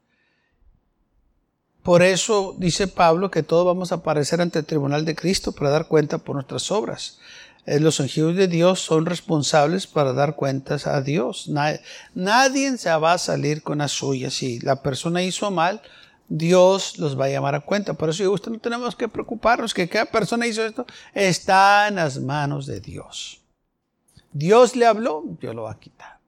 Por 1.85 2.03
eso 2.03 2.57
dice 2.59 2.89
Pablo 2.89 3.31
que 3.31 3.45
todos 3.45 3.65
vamos 3.65 3.93
a 3.93 3.97
aparecer 3.97 4.41
ante 4.41 4.59
el 4.59 4.67
tribunal 4.67 5.05
de 5.05 5.15
Cristo 5.15 5.53
para 5.53 5.71
dar 5.71 5.87
cuenta 5.87 6.19
por 6.19 6.35
nuestras 6.35 6.73
obras. 6.73 7.21
Eh, 7.67 7.81
los 7.81 7.99
ungidos 7.99 8.37
de 8.37 8.47
Dios 8.47 8.81
son 8.81 9.07
responsables 9.07 9.89
para 9.89 10.13
dar 10.13 10.37
cuentas 10.37 10.87
a 10.87 11.03
Dios. 11.03 11.49
Nadie, 12.15 12.79
se 12.79 12.91
va 12.95 13.15
a 13.15 13.19
salir 13.19 13.63
con 13.63 13.79
la 13.79 13.89
suya. 13.89 14.31
Si 14.31 14.61
la 14.61 14.83
persona 14.83 15.23
hizo 15.23 15.51
mal, 15.51 15.83
Dios 16.29 16.99
los 16.99 17.19
va 17.19 17.25
a 17.25 17.29
llamar 17.29 17.57
a 17.57 17.61
cuenta. 17.61 17.95
Por 17.95 18.11
eso 18.11 18.31
usted 18.31 18.53
no 18.53 18.61
tenemos 18.61 18.95
que 18.95 19.09
preocuparnos 19.09 19.75
que 19.75 19.89
cada 19.89 20.07
persona 20.07 20.47
hizo 20.47 20.65
esto. 20.65 20.87
Está 21.13 21.89
en 21.89 21.97
las 21.97 22.21
manos 22.21 22.67
de 22.67 22.81
Dios. 22.81 23.43
Dios 24.33 24.77
le 24.77 24.87
habló, 24.87 25.25
Dios 25.41 25.55
lo 25.55 25.65
va 25.65 25.73
a 25.73 25.81
quitar. 25.81 26.21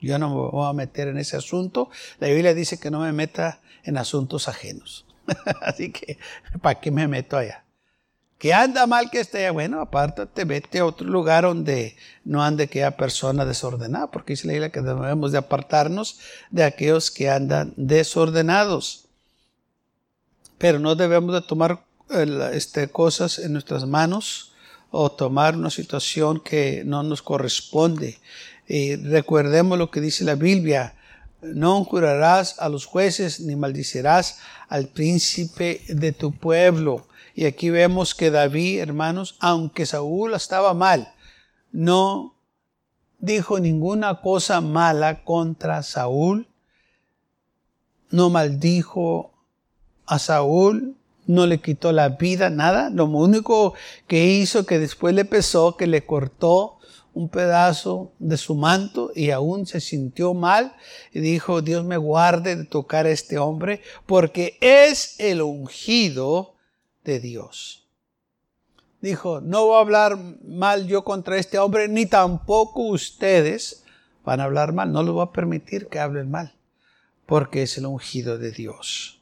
Yo 0.00 0.18
no 0.18 0.28
me 0.28 0.50
voy 0.50 0.68
a 0.68 0.72
meter 0.74 1.08
en 1.08 1.16
ese 1.16 1.36
asunto. 1.36 1.88
La 2.18 2.28
Biblia 2.28 2.52
dice 2.52 2.78
que 2.78 2.90
no 2.90 3.00
me 3.00 3.12
meta 3.12 3.60
en 3.84 3.96
asuntos 3.96 4.48
ajenos. 4.48 5.06
Así 5.62 5.92
que, 5.92 6.18
¿para 6.60 6.78
qué 6.78 6.90
me 6.90 7.08
meto 7.08 7.38
allá? 7.38 7.64
Que 8.42 8.52
anda 8.52 8.88
mal 8.88 9.08
que 9.08 9.20
esté, 9.20 9.48
bueno, 9.50 9.80
apártate, 9.80 10.44
vete 10.44 10.80
a 10.80 10.84
otro 10.84 11.06
lugar 11.06 11.44
donde 11.44 11.94
no 12.24 12.42
ande 12.42 12.64
aquella 12.64 12.96
persona 12.96 13.44
desordenada, 13.44 14.10
porque 14.10 14.32
dice 14.32 14.48
la 14.48 14.54
Biblia 14.54 14.72
que 14.72 14.80
debemos 14.80 15.30
de 15.30 15.38
apartarnos 15.38 16.18
de 16.50 16.64
aquellos 16.64 17.12
que 17.12 17.30
andan 17.30 17.72
desordenados. 17.76 19.04
Pero 20.58 20.80
no 20.80 20.96
debemos 20.96 21.32
de 21.34 21.42
tomar 21.42 21.84
este, 22.52 22.88
cosas 22.88 23.38
en 23.38 23.52
nuestras 23.52 23.86
manos 23.86 24.54
o 24.90 25.12
tomar 25.12 25.54
una 25.54 25.70
situación 25.70 26.40
que 26.40 26.82
no 26.84 27.04
nos 27.04 27.22
corresponde. 27.22 28.18
Y 28.66 28.96
recordemos 28.96 29.78
lo 29.78 29.92
que 29.92 30.00
dice 30.00 30.24
la 30.24 30.34
Biblia, 30.34 30.96
no 31.42 31.84
jurarás 31.84 32.58
a 32.58 32.68
los 32.68 32.86
jueces 32.86 33.38
ni 33.38 33.54
maldicirás 33.54 34.40
al 34.68 34.88
príncipe 34.88 35.82
de 35.86 36.10
tu 36.10 36.32
pueblo. 36.32 37.06
Y 37.34 37.46
aquí 37.46 37.70
vemos 37.70 38.14
que 38.14 38.30
David, 38.30 38.80
hermanos, 38.80 39.36
aunque 39.40 39.86
Saúl 39.86 40.34
estaba 40.34 40.74
mal, 40.74 41.12
no 41.70 42.34
dijo 43.18 43.58
ninguna 43.60 44.20
cosa 44.20 44.60
mala 44.60 45.24
contra 45.24 45.82
Saúl, 45.82 46.48
no 48.10 48.28
maldijo 48.28 49.32
a 50.06 50.18
Saúl, 50.18 50.96
no 51.26 51.46
le 51.46 51.60
quitó 51.60 51.92
la 51.92 52.10
vida, 52.10 52.50
nada. 52.50 52.90
Lo 52.90 53.06
único 53.06 53.74
que 54.06 54.26
hizo 54.26 54.66
que 54.66 54.78
después 54.78 55.14
le 55.14 55.24
pesó, 55.24 55.76
que 55.76 55.86
le 55.86 56.04
cortó 56.04 56.78
un 57.14 57.28
pedazo 57.28 58.12
de 58.18 58.36
su 58.36 58.54
manto 58.54 59.12
y 59.14 59.30
aún 59.30 59.66
se 59.66 59.80
sintió 59.80 60.34
mal 60.34 60.74
y 61.12 61.20
dijo, 61.20 61.62
Dios 61.62 61.84
me 61.84 61.96
guarde 61.96 62.56
de 62.56 62.64
tocar 62.64 63.06
a 63.06 63.10
este 63.10 63.38
hombre 63.38 63.82
porque 64.06 64.56
es 64.60 65.20
el 65.20 65.42
ungido 65.42 66.51
de 67.04 67.20
Dios. 67.20 67.86
Dijo, 69.00 69.40
no 69.40 69.66
voy 69.66 69.76
a 69.76 69.80
hablar 69.80 70.16
mal 70.44 70.86
yo 70.86 71.02
contra 71.02 71.38
este 71.38 71.58
hombre, 71.58 71.88
ni 71.88 72.06
tampoco 72.06 72.82
ustedes 72.82 73.84
van 74.24 74.40
a 74.40 74.44
hablar 74.44 74.72
mal. 74.72 74.92
No 74.92 75.02
les 75.02 75.12
voy 75.12 75.24
a 75.24 75.32
permitir 75.32 75.88
que 75.88 75.98
hablen 75.98 76.30
mal, 76.30 76.54
porque 77.26 77.62
es 77.62 77.76
el 77.78 77.86
ungido 77.86 78.38
de 78.38 78.52
Dios. 78.52 79.20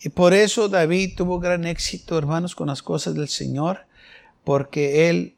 Y 0.00 0.10
por 0.10 0.34
eso 0.34 0.68
David 0.68 1.14
tuvo 1.16 1.40
gran 1.40 1.64
éxito, 1.64 2.18
hermanos, 2.18 2.54
con 2.54 2.68
las 2.68 2.82
cosas 2.82 3.14
del 3.14 3.28
Señor, 3.28 3.86
porque 4.44 5.08
él 5.08 5.36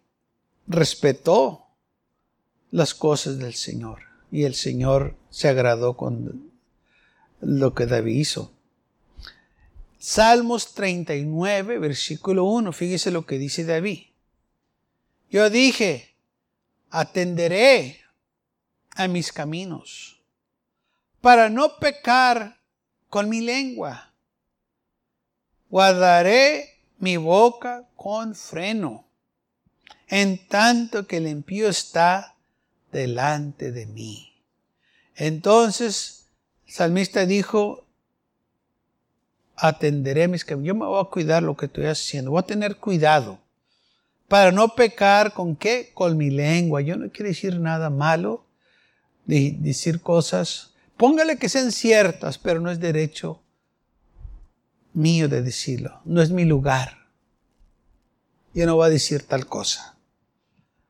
respetó 0.66 1.66
las 2.70 2.92
cosas 2.92 3.38
del 3.38 3.54
Señor. 3.54 4.00
Y 4.30 4.42
el 4.42 4.54
Señor 4.54 5.14
se 5.30 5.48
agradó 5.48 5.96
con 5.96 6.50
lo 7.40 7.74
que 7.74 7.86
David 7.86 8.16
hizo. 8.16 8.55
Salmos 9.98 10.74
39, 10.74 11.78
versículo 11.78 12.44
1. 12.44 12.72
Fíjese 12.72 13.10
lo 13.10 13.26
que 13.26 13.38
dice 13.38 13.64
David. 13.64 14.06
Yo 15.30 15.50
dije, 15.50 16.14
atenderé 16.90 18.00
a 18.90 19.08
mis 19.08 19.32
caminos 19.32 20.20
para 21.20 21.48
no 21.48 21.76
pecar 21.78 22.60
con 23.08 23.28
mi 23.28 23.40
lengua. 23.40 24.12
Guardaré 25.68 26.80
mi 26.98 27.16
boca 27.16 27.88
con 27.96 28.34
freno, 28.34 29.06
en 30.08 30.46
tanto 30.46 31.06
que 31.06 31.16
el 31.16 31.26
impío 31.26 31.68
está 31.68 32.36
delante 32.92 33.72
de 33.72 33.86
mí. 33.86 34.32
Entonces, 35.14 36.26
el 36.66 36.72
salmista 36.72 37.26
dijo, 37.26 37.85
atenderé 39.56 40.28
mis 40.28 40.44
caminos. 40.44 40.68
Yo 40.68 40.74
me 40.74 40.86
voy 40.86 41.00
a 41.00 41.10
cuidar 41.10 41.42
lo 41.42 41.56
que 41.56 41.66
estoy 41.66 41.86
haciendo. 41.86 42.30
Voy 42.30 42.40
a 42.40 42.46
tener 42.46 42.76
cuidado 42.76 43.38
para 44.28 44.52
no 44.52 44.74
pecar 44.74 45.32
con 45.32 45.56
qué? 45.56 45.90
Con 45.94 46.16
mi 46.16 46.30
lengua. 46.30 46.80
Yo 46.80 46.96
no 46.96 47.10
quiero 47.10 47.28
decir 47.28 47.58
nada 47.60 47.90
malo, 47.90 48.44
de 49.24 49.56
decir 49.58 50.00
cosas. 50.00 50.74
Póngale 50.96 51.38
que 51.38 51.48
sean 51.48 51.72
ciertas, 51.72 52.38
pero 52.38 52.60
no 52.60 52.70
es 52.70 52.80
derecho 52.80 53.40
mío 54.92 55.28
de 55.28 55.42
decirlo. 55.42 56.00
No 56.04 56.22
es 56.22 56.30
mi 56.30 56.44
lugar. 56.44 57.06
Yo 58.54 58.66
no 58.66 58.76
voy 58.76 58.86
a 58.86 58.90
decir 58.90 59.22
tal 59.26 59.46
cosa. 59.46 59.96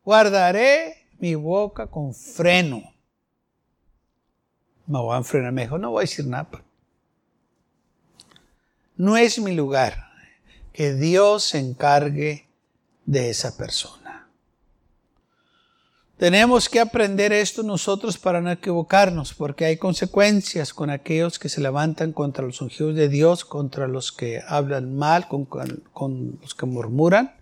Guardaré 0.04 1.08
mi 1.18 1.34
boca 1.34 1.88
con 1.88 2.14
freno. 2.14 2.94
Me 4.86 5.00
voy 5.00 5.14
a 5.14 5.18
enfrenar 5.18 5.52
mejor. 5.52 5.80
No 5.80 5.90
voy 5.90 6.02
a 6.02 6.02
decir 6.02 6.26
nada 6.26 6.48
no 8.96 9.16
es 9.16 9.38
mi 9.38 9.54
lugar. 9.54 10.06
Que 10.72 10.92
Dios 10.94 11.44
se 11.44 11.58
encargue 11.58 12.46
de 13.06 13.30
esa 13.30 13.56
persona. 13.56 14.28
Tenemos 16.18 16.70
que 16.70 16.80
aprender 16.80 17.30
esto 17.32 17.62
nosotros 17.62 18.16
para 18.16 18.40
no 18.40 18.50
equivocarnos, 18.50 19.34
porque 19.34 19.66
hay 19.66 19.76
consecuencias 19.76 20.72
con 20.72 20.88
aquellos 20.88 21.38
que 21.38 21.50
se 21.50 21.60
levantan 21.60 22.12
contra 22.12 22.46
los 22.46 22.62
ungidos 22.62 22.94
de 22.94 23.10
Dios, 23.10 23.44
contra 23.44 23.86
los 23.86 24.12
que 24.12 24.40
hablan 24.48 24.96
mal, 24.96 25.28
con, 25.28 25.44
con 25.44 26.38
los 26.40 26.54
que 26.54 26.64
murmuran, 26.64 27.34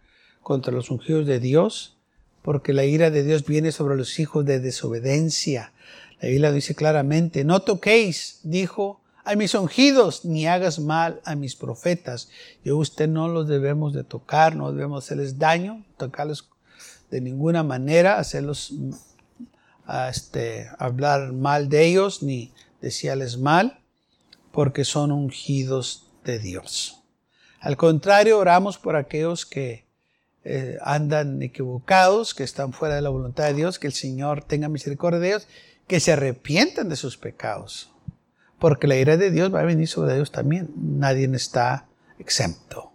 contra 0.42 0.72
los 0.72 0.90
ungidos 0.90 1.24
de 1.26 1.38
Dios, 1.38 1.96
porque 2.42 2.72
la 2.72 2.84
ira 2.84 3.10
de 3.10 3.22
Dios 3.22 3.46
viene 3.46 3.70
sobre 3.70 3.96
los 3.96 4.18
hijos 4.18 4.44
de 4.44 4.58
desobediencia. 4.58 5.72
La 6.20 6.28
Biblia 6.28 6.50
dice 6.50 6.74
claramente, 6.74 7.44
no 7.44 7.62
toquéis, 7.62 8.40
dijo 8.42 9.00
a 9.24 9.34
mis 9.36 9.54
ungidos, 9.54 10.24
ni 10.24 10.46
hagas 10.46 10.78
mal 10.78 11.20
a 11.24 11.34
mis 11.34 11.56
profetas. 11.56 12.28
Y 12.62 12.70
usted 12.70 13.08
no 13.08 13.28
los 13.28 13.48
debemos 13.48 13.92
de 13.94 14.04
tocar, 14.04 14.54
no 14.54 14.70
debemos 14.72 15.04
hacerles 15.04 15.38
daño, 15.38 15.84
tocarlos 15.96 16.50
de 17.10 17.20
ninguna 17.20 17.62
manera, 17.62 18.18
hacerlos, 18.18 18.74
este, 20.10 20.68
hablar 20.78 21.32
mal 21.32 21.68
de 21.68 21.86
ellos, 21.86 22.22
ni 22.22 22.52
decirles 22.80 23.38
mal, 23.38 23.80
porque 24.52 24.84
son 24.84 25.10
ungidos 25.10 26.10
de 26.24 26.38
Dios. 26.38 27.00
Al 27.60 27.78
contrario, 27.78 28.38
oramos 28.38 28.76
por 28.76 28.94
aquellos 28.94 29.46
que 29.46 29.86
eh, 30.44 30.76
andan 30.82 31.42
equivocados, 31.42 32.34
que 32.34 32.42
están 32.42 32.74
fuera 32.74 32.96
de 32.96 33.00
la 33.00 33.08
voluntad 33.08 33.46
de 33.46 33.54
Dios, 33.54 33.78
que 33.78 33.86
el 33.86 33.94
Señor 33.94 34.44
tenga 34.44 34.68
misericordia 34.68 35.18
de 35.18 35.28
ellos, 35.28 35.48
que 35.86 36.00
se 36.00 36.12
arrepientan 36.12 36.90
de 36.90 36.96
sus 36.96 37.16
pecados. 37.16 37.93
Porque 38.64 38.86
la 38.86 38.96
ira 38.96 39.18
de 39.18 39.30
Dios 39.30 39.54
va 39.54 39.60
a 39.60 39.64
venir 39.64 39.86
sobre 39.86 40.14
ellos 40.14 40.32
también. 40.32 40.70
Nadie 40.74 41.30
está 41.34 41.84
exento. 42.18 42.92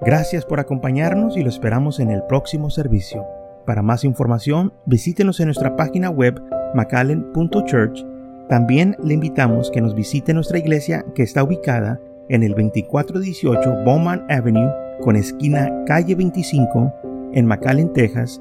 Gracias 0.00 0.44
por 0.44 0.60
acompañarnos 0.60 1.36
y 1.36 1.42
lo 1.42 1.48
esperamos 1.48 1.98
en 1.98 2.12
el 2.12 2.22
próximo 2.22 2.70
servicio. 2.70 3.26
Para 3.66 3.82
más 3.82 4.04
información, 4.04 4.72
visítenos 4.86 5.40
en 5.40 5.46
nuestra 5.46 5.74
página 5.74 6.08
web 6.08 6.40
macallen.church. 6.72 8.04
También 8.48 8.96
le 9.02 9.14
invitamos 9.14 9.72
que 9.72 9.80
nos 9.80 9.96
visite 9.96 10.34
nuestra 10.34 10.58
iglesia 10.58 11.04
que 11.16 11.24
está 11.24 11.42
ubicada 11.42 12.00
en 12.28 12.44
el 12.44 12.52
2418 12.52 13.82
Bowman 13.84 14.24
Avenue 14.30 14.70
con 15.02 15.16
esquina 15.16 15.82
calle 15.84 16.14
25 16.14 16.92
en 17.32 17.44
McAllen, 17.44 17.92
Texas 17.92 18.40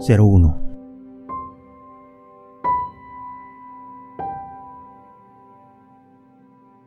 78501. 0.00 0.63